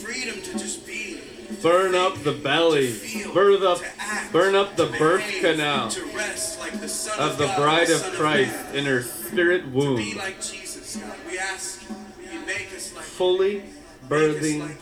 Freedom 0.04 0.42
to 0.42 0.52
just 0.52 0.86
be. 0.86 1.22
burn 1.62 1.96
up 1.96 2.18
the 2.24 2.34
belly, 2.34 2.94
burn 3.34 3.64
up, 3.66 3.80
act, 3.98 4.34
burn 4.34 4.54
up 4.54 4.76
the 4.76 4.88
birth 4.88 5.24
canal 5.40 5.90
To 5.90 6.06
rest 6.08 6.60
like 6.60 6.78
the 6.82 6.90
Son 6.90 7.18
of 7.18 7.38
the 7.38 7.48
bride 7.56 7.90
of 7.90 8.02
Christ 8.02 8.76
in 8.76 8.84
her 8.84 9.02
spirit 9.02 9.72
Be 9.72 9.80
womb, 9.80 10.18
like 10.18 10.42
Jesus, 10.42 10.98
God. 10.98 11.16
We 11.26 11.40
ask 11.40 11.90
you 11.90 12.40
make 12.46 12.74
us 12.76 12.94
like 12.94 13.06
fully 13.06 13.64
birthing 14.10 14.76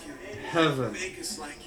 heaven 0.50 0.94
Make 0.94 1.20
us 1.20 1.38
like 1.38 1.58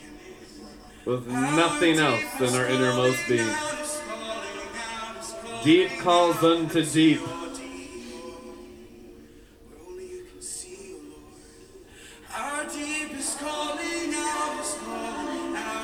with 1.05 1.29
nothing 1.29 1.99
else 1.99 2.25
than 2.39 2.55
our 2.55 2.67
innermost 2.67 3.27
being. 3.29 3.49
Deep 5.65 5.99
calls 6.01 6.43
unto 6.43 6.85
deep. 6.85 7.21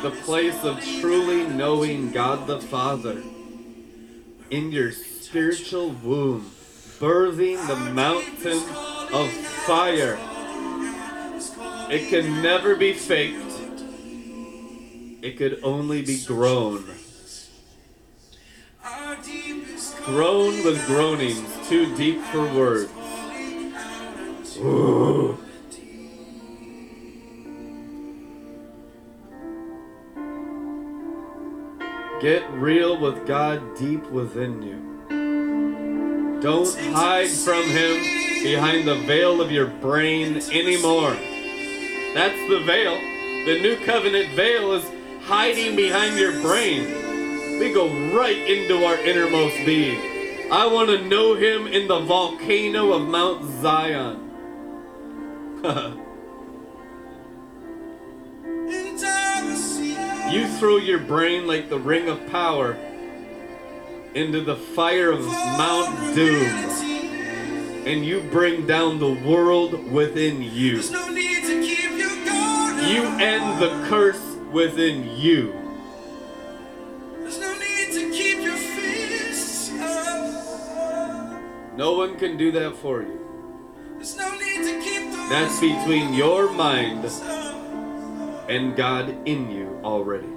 The 0.03 0.11
place 0.23 0.63
of 0.63 0.81
truly 1.01 1.47
knowing 1.49 2.13
God 2.13 2.47
the 2.47 2.61
Father 2.61 3.23
in 4.51 4.71
your 4.71 4.93
spiritual 4.93 5.91
womb, 5.91 6.51
birthing 7.01 7.67
the 7.67 7.93
mountain 7.93 8.63
of 9.13 9.31
fire. 9.67 10.17
It 11.91 12.09
can 12.09 12.41
never 12.41 12.77
be 12.77 12.93
faked. 12.93 13.43
It 15.23 15.37
could 15.39 15.59
only 15.65 16.03
be 16.03 16.23
grown. 16.25 16.85
Grown 20.05 20.63
with 20.63 20.87
groanings 20.87 21.69
too 21.69 21.97
deep 21.97 22.21
for 22.27 22.43
words. 22.55 22.93
Ooh. 24.59 25.46
Get 32.21 32.51
real 32.53 32.99
with 32.99 33.27
God 33.27 33.77
deep 33.77 34.03
within 34.11 34.63
you. 34.63 36.41
Don't 36.41 36.75
hide 36.95 37.29
from 37.29 37.63
Him 37.65 38.43
behind 38.43 38.89
the 38.89 38.95
veil 38.95 39.43
of 39.43 39.53
your 39.53 39.67
brain 39.67 40.39
anymore. 40.51 41.11
That's 42.15 42.39
the 42.49 42.63
veil. 42.65 42.95
The 43.45 43.61
new 43.61 43.77
covenant 43.85 44.31
veil 44.35 44.73
is 44.73 44.91
hiding 45.25 45.77
behind 45.77 46.19
your 46.19 46.33
brain. 46.41 47.61
We 47.61 47.75
go 47.75 47.87
right 48.17 48.39
into 48.39 48.83
our 48.87 48.97
innermost 48.97 49.57
being. 49.67 50.51
I 50.51 50.67
want 50.67 50.89
to 50.89 51.07
know 51.07 51.35
Him 51.35 51.67
in 51.67 51.87
the 51.87 52.01
volcano 52.01 52.93
of 52.95 53.07
Mount 53.07 53.45
Zion. 53.61 54.23
You 60.37 60.47
throw 60.59 60.77
your 60.77 60.99
brain 60.99 61.47
like 61.47 61.71
the 61.71 61.79
ring 61.79 62.11
of 62.11 62.27
power 62.31 62.77
into 64.15 64.43
the 64.43 64.55
fire 64.55 65.11
of 65.11 65.25
Mount 65.25 66.15
Doom, 66.15 66.45
and 67.87 68.05
you 68.05 68.21
bring 68.21 68.67
down 68.67 68.99
the 68.99 69.15
world 69.15 69.91
within 69.91 70.43
you. 70.43 70.75
There's 70.75 70.91
no 70.91 71.09
need 71.09 71.43
to 71.45 71.63
keep 71.63 71.93
your 71.93 72.15
guard 72.27 72.85
You 72.85 73.05
end 73.19 73.63
the 73.63 73.89
curse 73.89 74.21
within 74.53 75.17
you. 75.17 75.55
No 77.23 77.55
need 77.55 77.93
to 77.95 78.11
keep 78.13 78.41
your 78.41 78.57
fists 78.57 79.71
up. 79.81 81.43
No 81.79 81.95
one 81.97 82.19
can 82.19 82.37
do 82.37 82.53
that 82.53 82.77
for 82.77 83.01
you. 83.01 83.21
There's 83.95 84.19
no 84.19 84.31
need 84.33 84.65
to 84.67 84.83
keep 84.83 85.13
those 85.13 85.31
That's 85.31 85.61
between 85.61 86.13
your 86.13 86.53
mind. 86.53 87.11
And 88.49 88.77
God 88.77 89.09
in 89.27 89.51
you 89.51 89.81
already. 89.83 90.36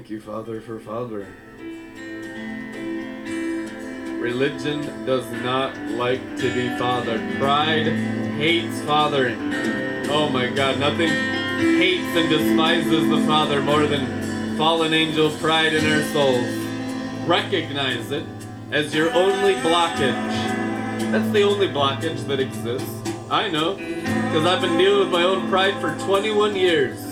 Thank 0.00 0.08
you, 0.08 0.20
Father, 0.22 0.62
for 0.62 0.80
fathering. 0.80 1.30
Religion 4.18 4.80
does 5.04 5.30
not 5.42 5.76
like 5.90 6.22
to 6.38 6.54
be 6.54 6.70
fathered. 6.78 7.20
Pride 7.38 7.86
hates 8.38 8.80
fathering. 8.80 9.36
Oh 10.08 10.30
my 10.30 10.48
God, 10.48 10.78
nothing 10.78 11.10
hates 11.10 12.16
and 12.16 12.30
despises 12.30 13.10
the 13.10 13.20
Father 13.26 13.60
more 13.60 13.86
than 13.86 14.56
fallen 14.56 14.94
angel 14.94 15.28
pride 15.32 15.74
in 15.74 15.84
our 15.92 16.02
souls. 16.14 16.48
Recognize 17.28 18.10
it 18.10 18.24
as 18.72 18.94
your 18.94 19.12
only 19.12 19.52
blockage. 19.56 21.10
That's 21.12 21.30
the 21.30 21.42
only 21.42 21.68
blockage 21.68 22.26
that 22.26 22.40
exists. 22.40 22.88
I 23.30 23.50
know, 23.50 23.74
because 23.74 24.46
I've 24.46 24.62
been 24.62 24.78
dealing 24.78 25.00
with 25.00 25.10
my 25.10 25.24
own 25.24 25.50
pride 25.50 25.78
for 25.78 25.94
21 26.06 26.56
years. 26.56 27.09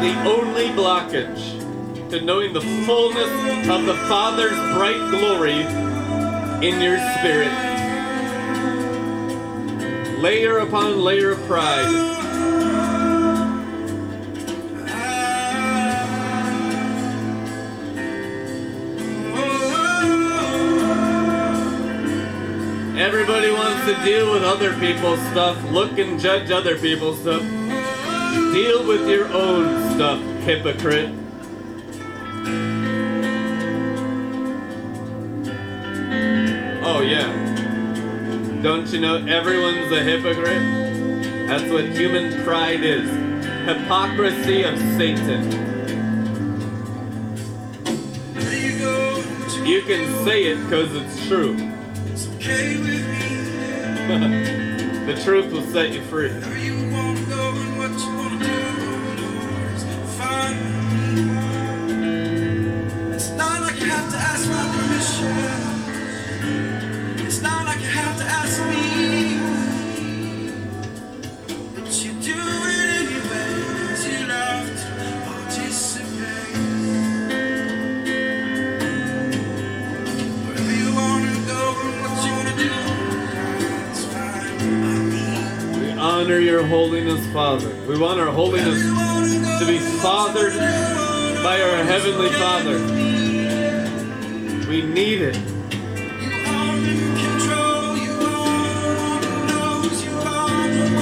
The 0.00 0.14
only 0.24 0.66
blockage 0.68 2.10
to 2.10 2.20
knowing 2.20 2.52
the 2.52 2.60
fullness 2.60 3.68
of 3.68 3.86
the 3.86 3.94
Father's 4.08 4.58
bright 4.76 5.10
glory 5.10 5.62
in 6.66 6.80
your 6.82 6.98
spirit. 7.18 7.50
Layer 10.20 10.58
upon 10.58 11.00
layer 11.00 11.32
of 11.32 11.40
pride. 11.46 11.86
Everybody 22.98 23.50
wants 23.50 23.86
to 23.86 24.04
deal 24.04 24.32
with 24.32 24.42
other 24.42 24.72
people's 24.78 25.20
stuff, 25.30 25.62
look 25.70 25.98
and 25.98 26.20
judge 26.20 26.50
other 26.50 26.78
people's 26.78 27.18
stuff. 27.20 27.65
Deal 28.56 28.88
with 28.88 29.06
your 29.06 29.28
own 29.34 29.92
stuff, 29.92 30.18
hypocrite. 30.40 31.12
Oh, 36.82 37.02
yeah. 37.02 37.30
Don't 38.62 38.88
you 38.88 39.00
know 39.00 39.16
everyone's 39.26 39.92
a 39.92 40.02
hypocrite? 40.02 40.62
That's 41.46 41.70
what 41.70 41.84
human 41.84 42.42
pride 42.44 42.82
is 42.82 43.06
hypocrisy 43.66 44.62
of 44.62 44.78
Satan. 44.96 45.52
You 49.66 49.82
can 49.82 50.24
say 50.24 50.44
it 50.44 50.64
because 50.64 50.96
it's 50.96 51.28
true. 51.28 51.56
It's 52.06 52.26
okay 52.36 52.76
the 55.06 55.22
truth 55.22 55.52
will 55.52 55.60
set 55.60 55.92
you 55.92 56.00
free. 56.04 56.32
Honor 86.26 86.40
your 86.40 86.66
holiness, 86.66 87.24
Father. 87.32 87.68
We 87.86 87.96
want 87.98 88.18
our 88.18 88.32
holiness 88.32 89.05
to 89.58 89.64
be 89.66 89.78
fathered 89.78 90.52
by 91.42 91.60
our 91.62 91.84
Heavenly 91.84 92.30
Father. 92.30 92.78
We 94.68 94.82
need 94.82 95.22
it. 95.22 95.36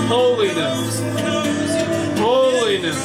Holiness. 0.09 1.01
Holiness. 2.21 3.01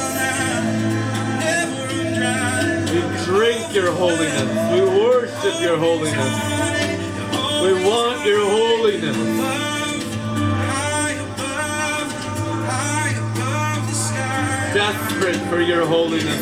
We 2.92 3.00
drink 3.24 3.74
your 3.74 3.90
holiness. 3.92 4.72
We 4.72 4.80
worship 4.82 5.60
your 5.60 5.78
holiness. 5.78 6.60
We 7.62 7.72
want 7.84 8.24
your 8.24 8.44
holiness. 8.48 9.89
Desperate 14.72 15.36
for 15.48 15.60
your 15.60 15.84
holiness. 15.84 16.40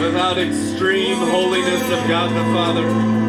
Without 0.00 0.38
extreme 0.38 1.18
holiness 1.18 1.82
of 1.82 2.08
God 2.08 2.30
the 2.30 2.42
Father, 2.54 2.88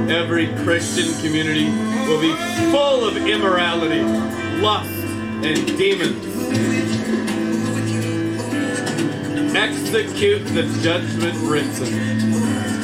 every 0.09 0.47
Christian 0.63 1.13
community 1.21 1.65
will 2.07 2.21
be 2.21 2.33
full 2.71 3.05
of 3.05 3.17
immorality, 3.17 4.03
lust, 4.61 4.89
and 4.89 5.67
demons. 5.77 6.25
Execute 9.53 10.45
the 10.45 10.63
judgment 10.81 11.35
written. 11.41 12.82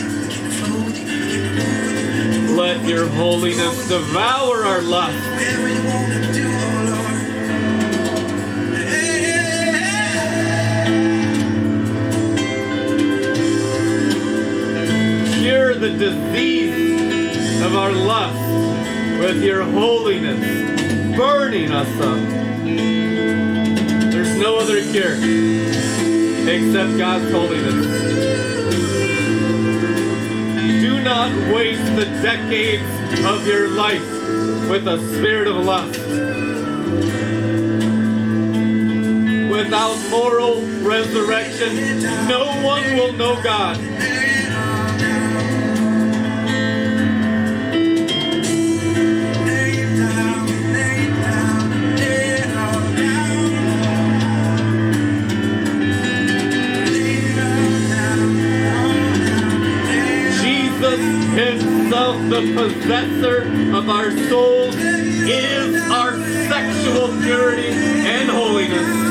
Let 2.79 2.87
your 2.87 3.07
holiness 3.09 3.89
devour 3.89 4.63
our. 4.63 4.79
Cure 15.39 15.75
the 15.75 15.89
disease 15.89 17.61
of 17.61 17.75
our 17.75 17.91
lust 17.91 18.39
with 19.19 19.43
your 19.43 19.63
holiness, 19.63 20.39
burning 21.17 21.73
us 21.73 21.99
up. 21.99 22.17
There's 24.09 24.37
no 24.37 24.57
other 24.57 24.81
cure 24.91 25.15
except 26.47 26.97
God's 26.97 27.29
holiness. 27.29 27.88
Not 31.09 31.31
waste 31.51 31.83
the 31.95 32.05
decades 32.21 32.83
of 33.25 33.47
your 33.47 33.67
life 33.69 34.07
with 34.69 34.87
a 34.87 34.99
spirit 35.15 35.47
of 35.47 35.55
lust. 35.65 35.99
Without 39.49 39.97
moral 40.11 40.61
resurrection, 40.85 42.03
no 42.27 42.45
one 42.63 42.83
will 42.93 43.13
know 43.13 43.41
God. 43.41 43.88
Himself, 61.35 62.17
the 62.29 62.53
possessor 62.55 63.41
of 63.75 63.89
our 63.89 64.11
souls, 64.29 64.75
is 64.75 65.89
our 65.91 66.17
sexual 66.49 67.07
purity 67.21 67.69
and 67.69 68.29
holiness. 68.29 69.09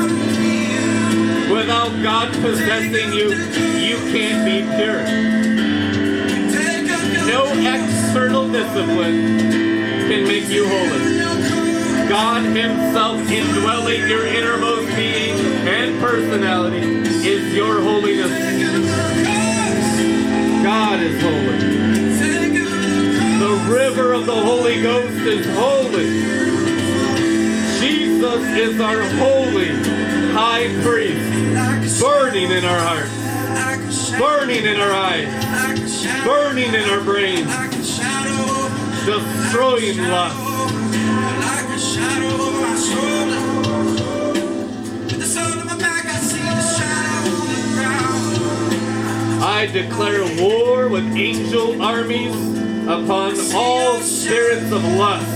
Without 1.49 1.91
God 2.03 2.31
possessing 2.41 3.13
you, 3.13 3.29
you 3.79 3.97
can't 4.11 4.45
be 4.45 4.61
pure. 4.77 5.03
No 7.25 7.45
external 7.47 8.51
discipline 8.51 9.39
can 10.09 10.23
make 10.27 10.49
you 10.49 10.67
holy. 10.67 11.19
God 12.09 12.43
Himself 12.43 13.21
indwelling 13.29 14.07
your 14.07 14.25
innermost 14.25 14.95
being 14.95 15.37
and 15.67 15.99
personality 16.01 16.81
is 17.27 17.53
your 17.53 17.81
holiness. 17.81 18.31
God 20.63 20.99
is 20.99 21.21
holy. 21.21 22.08
River 23.69 24.13
of 24.13 24.25
the 24.25 24.33
Holy 24.33 24.81
Ghost 24.81 25.13
is 25.13 25.45
holy. 25.55 26.09
Jesus 27.79 28.43
is 28.57 28.81
our 28.81 29.03
holy 29.19 29.69
high 30.33 30.69
priest, 30.81 32.01
burning 32.01 32.49
in 32.49 32.65
our 32.65 32.79
hearts, 32.79 34.09
burning 34.17 34.65
in 34.65 34.79
our 34.79 34.91
eyes, 34.91 35.29
burning 36.25 36.73
in 36.73 36.89
our 36.89 37.01
brains, 37.01 37.45
destroying 39.05 39.99
lust. 39.99 40.49
I 49.41 49.69
declare 49.71 50.23
war 50.41 50.87
with 50.89 51.05
angel 51.15 51.79
armies 51.83 52.58
upon 52.89 53.39
all 53.53 54.01
spirits 54.01 54.71
of 54.71 54.83
lust. 54.95 55.27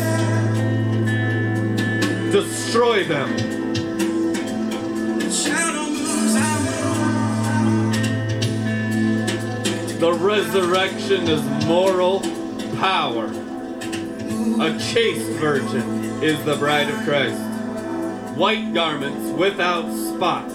destroy 2.31 3.03
them. 3.03 3.29
The 9.99 10.13
resurrection 10.19 11.27
is 11.29 11.43
moral 11.67 12.21
power. 12.79 13.25
A 13.25 14.79
chaste 14.79 15.29
virgin 15.39 16.23
is 16.23 16.43
the 16.45 16.55
bride 16.55 16.89
of 16.89 16.95
Christ. 17.05 17.39
White 18.35 18.73
garments 18.73 19.29
without 19.39 19.93
spot. 19.93 20.49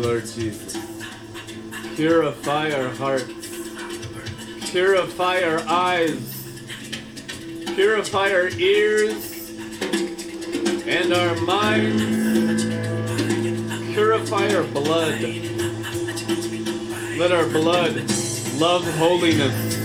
Jesus. 0.00 0.74
Purify 1.96 2.70
our 2.70 2.88
hearts. 2.94 4.70
Purify 4.70 5.42
our 5.42 5.60
eyes. 5.68 6.62
Purify 7.74 8.32
our 8.32 8.48
ears 8.48 9.50
and 10.86 11.12
our 11.12 11.36
minds. 11.42 12.64
Purify 13.92 14.54
our 14.54 14.64
blood. 14.64 15.20
Let 17.18 17.32
our 17.32 17.46
blood 17.48 18.10
love 18.58 18.84
holiness 18.96 19.76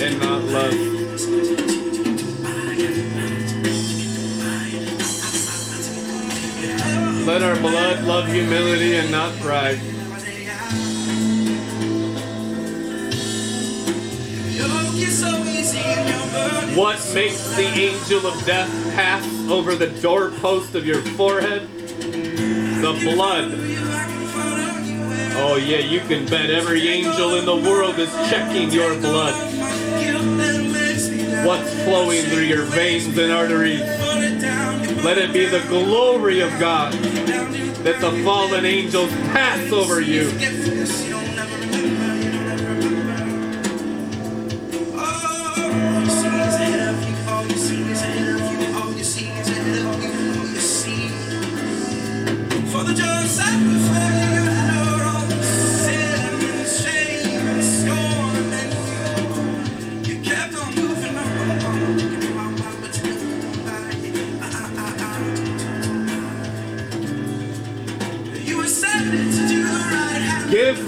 and 0.00 0.18
not 0.20 0.42
lust. 0.44 0.89
Let 7.26 7.42
our 7.42 7.56
blood 7.60 8.04
love 8.04 8.26
humility 8.28 8.96
and 8.96 9.10
not 9.10 9.32
pride. 9.40 9.78
What 16.74 16.98
makes 17.14 17.56
the 17.56 17.66
angel 17.66 18.26
of 18.26 18.46
death 18.46 18.68
pass 18.94 19.24
over 19.50 19.74
the 19.74 19.88
doorpost 20.00 20.74
of 20.74 20.86
your 20.86 21.02
forehead? 21.02 21.68
The 21.68 22.98
blood. 23.04 23.52
Oh, 25.42 25.56
yeah, 25.56 25.78
you 25.78 26.00
can 26.00 26.26
bet 26.26 26.50
every 26.50 26.88
angel 26.88 27.34
in 27.34 27.44
the 27.44 27.56
world 27.56 27.98
is 27.98 28.10
checking 28.30 28.70
your 28.70 28.94
blood. 28.98 29.34
What's 31.46 31.84
flowing 31.84 32.22
through 32.24 32.44
your 32.44 32.64
veins 32.64 33.16
and 33.18 33.32
arteries? 33.32 33.99
Let 35.02 35.16
it 35.16 35.32
be 35.32 35.46
the 35.46 35.60
glory 35.68 36.40
of 36.40 36.50
God 36.60 36.92
that 36.92 38.00
the 38.00 38.22
fallen 38.22 38.66
angels 38.66 39.10
pass 39.32 39.72
over 39.72 40.00
you. 40.00 40.30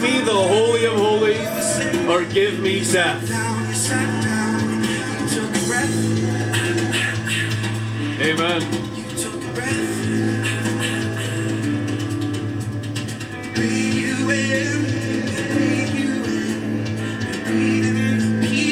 Me 0.03 0.21
the 0.21 0.33
Holy 0.33 0.85
of 0.85 0.95
Holies 0.95 2.09
or 2.09 2.25
give 2.25 2.59
me 2.59 2.83
death. 2.83 3.23
Amen. 8.21 8.63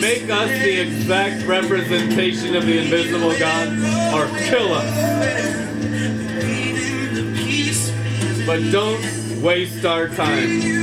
Make 0.01 0.31
us 0.31 0.49
the 0.63 0.81
exact 0.81 1.47
representation 1.47 2.57
of 2.57 2.67
the 2.67 2.79
invisible 2.79 3.39
God 3.39 3.69
or 4.15 4.27
kill 4.49 4.73
us. 4.73 5.11
But 8.47 8.73
don't 8.73 9.43
waste 9.43 9.85
our 9.85 10.09
time. 10.09 10.80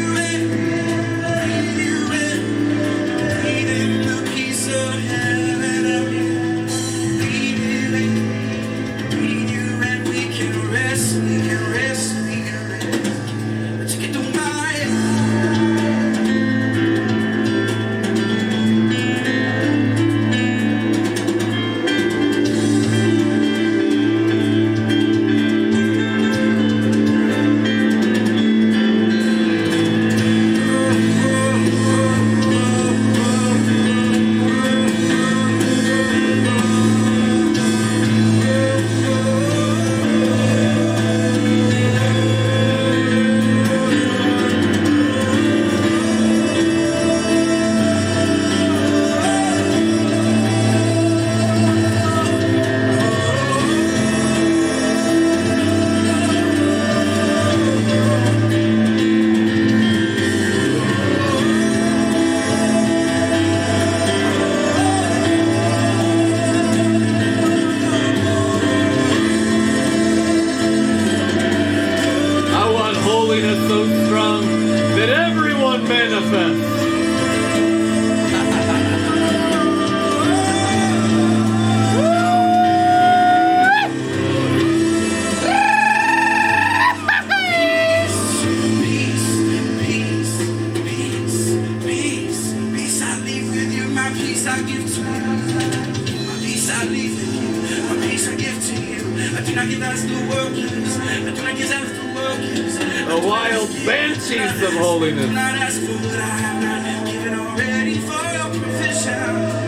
The 101.35 102.13
world 102.15 102.39
gives. 102.39 102.77
The 102.77 103.27
wild 103.27 103.69
banshees 103.85 104.61
of 104.61 104.73
holiness. 104.73 105.31
not 105.31 105.55
ask 105.55 105.81
for 105.81 105.91
what 105.91 106.19
I 106.19 106.25
have 106.25 106.61
not 106.63 107.05
given 107.05 107.39
already 107.39 107.95
for 107.99 108.23
your 108.33 108.49
provision. 108.61 109.67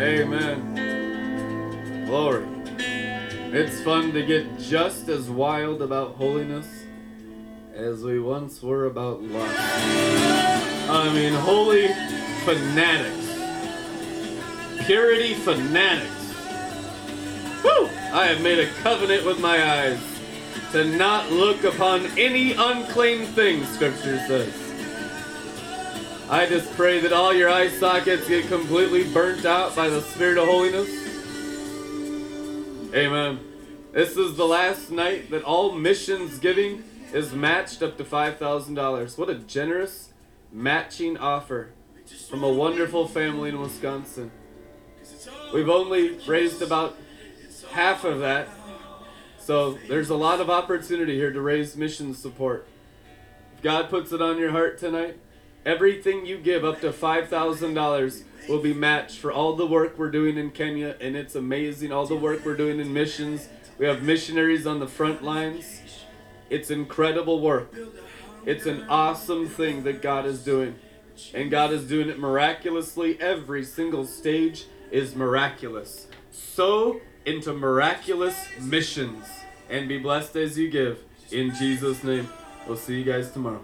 Amen. 0.00 0.58
Glory. 2.06 2.46
It's 3.56 3.80
fun 3.82 4.12
to 4.12 4.22
get 4.24 4.58
just 4.58 5.08
as 5.08 5.30
wild 5.30 5.80
about 5.82 6.16
holiness 6.16 6.66
as 7.74 8.02
we 8.02 8.18
once 8.18 8.62
were 8.62 8.86
about 8.86 9.22
love. 9.22 9.54
I 10.88 11.12
mean, 11.14 11.32
holy 11.32 11.88
fanatics. 12.44 13.23
Purity 14.86 15.32
fanatics. 15.32 16.34
Woo! 17.64 17.88
I 18.12 18.26
have 18.26 18.42
made 18.42 18.58
a 18.58 18.70
covenant 18.82 19.24
with 19.24 19.40
my 19.40 19.82
eyes 19.82 19.98
to 20.72 20.84
not 20.84 21.32
look 21.32 21.64
upon 21.64 22.04
any 22.18 22.52
unclean 22.52 23.24
thing, 23.26 23.64
Scripture 23.64 24.18
says. 24.26 24.52
I 26.28 26.46
just 26.46 26.70
pray 26.74 27.00
that 27.00 27.12
all 27.14 27.32
your 27.32 27.48
eye 27.48 27.68
sockets 27.68 28.28
get 28.28 28.46
completely 28.48 29.04
burnt 29.04 29.46
out 29.46 29.74
by 29.74 29.88
the 29.88 30.02
Spirit 30.02 30.36
of 30.36 30.48
holiness. 30.48 30.90
Amen. 32.94 33.40
This 33.92 34.16
is 34.16 34.36
the 34.36 34.46
last 34.46 34.90
night 34.90 35.30
that 35.30 35.44
all 35.44 35.72
missions 35.72 36.38
giving 36.38 36.84
is 37.12 37.32
matched 37.32 37.82
up 37.82 37.96
to 37.96 38.04
$5,000. 38.04 39.18
What 39.18 39.30
a 39.30 39.34
generous 39.36 40.10
matching 40.52 41.16
offer 41.16 41.70
from 42.28 42.44
a 42.44 42.52
wonderful 42.52 43.08
family 43.08 43.48
in 43.48 43.60
Wisconsin. 43.60 44.30
We've 45.54 45.68
only 45.68 46.18
raised 46.26 46.62
about 46.62 46.98
half 47.70 48.02
of 48.02 48.18
that. 48.18 48.48
So 49.38 49.78
there's 49.86 50.10
a 50.10 50.16
lot 50.16 50.40
of 50.40 50.50
opportunity 50.50 51.14
here 51.14 51.32
to 51.32 51.40
raise 51.40 51.76
mission 51.76 52.12
support. 52.12 52.66
If 53.54 53.62
God 53.62 53.88
puts 53.88 54.10
it 54.10 54.20
on 54.20 54.36
your 54.36 54.50
heart 54.50 54.78
tonight, 54.78 55.16
everything 55.64 56.26
you 56.26 56.38
give 56.38 56.64
up 56.64 56.80
to 56.80 56.90
$5,000 56.90 58.22
will 58.48 58.60
be 58.60 58.74
matched 58.74 59.18
for 59.18 59.30
all 59.30 59.54
the 59.54 59.64
work 59.64 59.96
we're 59.96 60.10
doing 60.10 60.38
in 60.38 60.50
Kenya, 60.50 60.96
and 61.00 61.14
it's 61.14 61.36
amazing. 61.36 61.92
All 61.92 62.04
the 62.04 62.16
work 62.16 62.44
we're 62.44 62.56
doing 62.56 62.80
in 62.80 62.92
missions. 62.92 63.48
We 63.78 63.86
have 63.86 64.02
missionaries 64.02 64.66
on 64.66 64.80
the 64.80 64.88
front 64.88 65.22
lines. 65.22 65.82
It's 66.50 66.68
incredible 66.68 67.38
work. 67.38 67.72
It's 68.44 68.66
an 68.66 68.86
awesome 68.88 69.48
thing 69.48 69.84
that 69.84 70.02
God 70.02 70.26
is 70.26 70.42
doing. 70.42 70.74
And 71.32 71.48
God 71.48 71.72
is 71.72 71.86
doing 71.86 72.08
it 72.08 72.18
miraculously. 72.18 73.20
Every 73.20 73.62
single 73.62 74.04
stage 74.04 74.66
is 74.94 75.16
miraculous. 75.16 76.06
So 76.30 77.00
into 77.26 77.52
miraculous 77.52 78.36
missions 78.60 79.26
and 79.68 79.88
be 79.88 79.98
blessed 79.98 80.36
as 80.36 80.56
you 80.56 80.70
give. 80.70 81.02
In 81.32 81.52
Jesus' 81.52 82.04
name. 82.04 82.28
We'll 82.68 82.76
see 82.76 82.98
you 82.98 83.04
guys 83.04 83.32
tomorrow. 83.32 83.60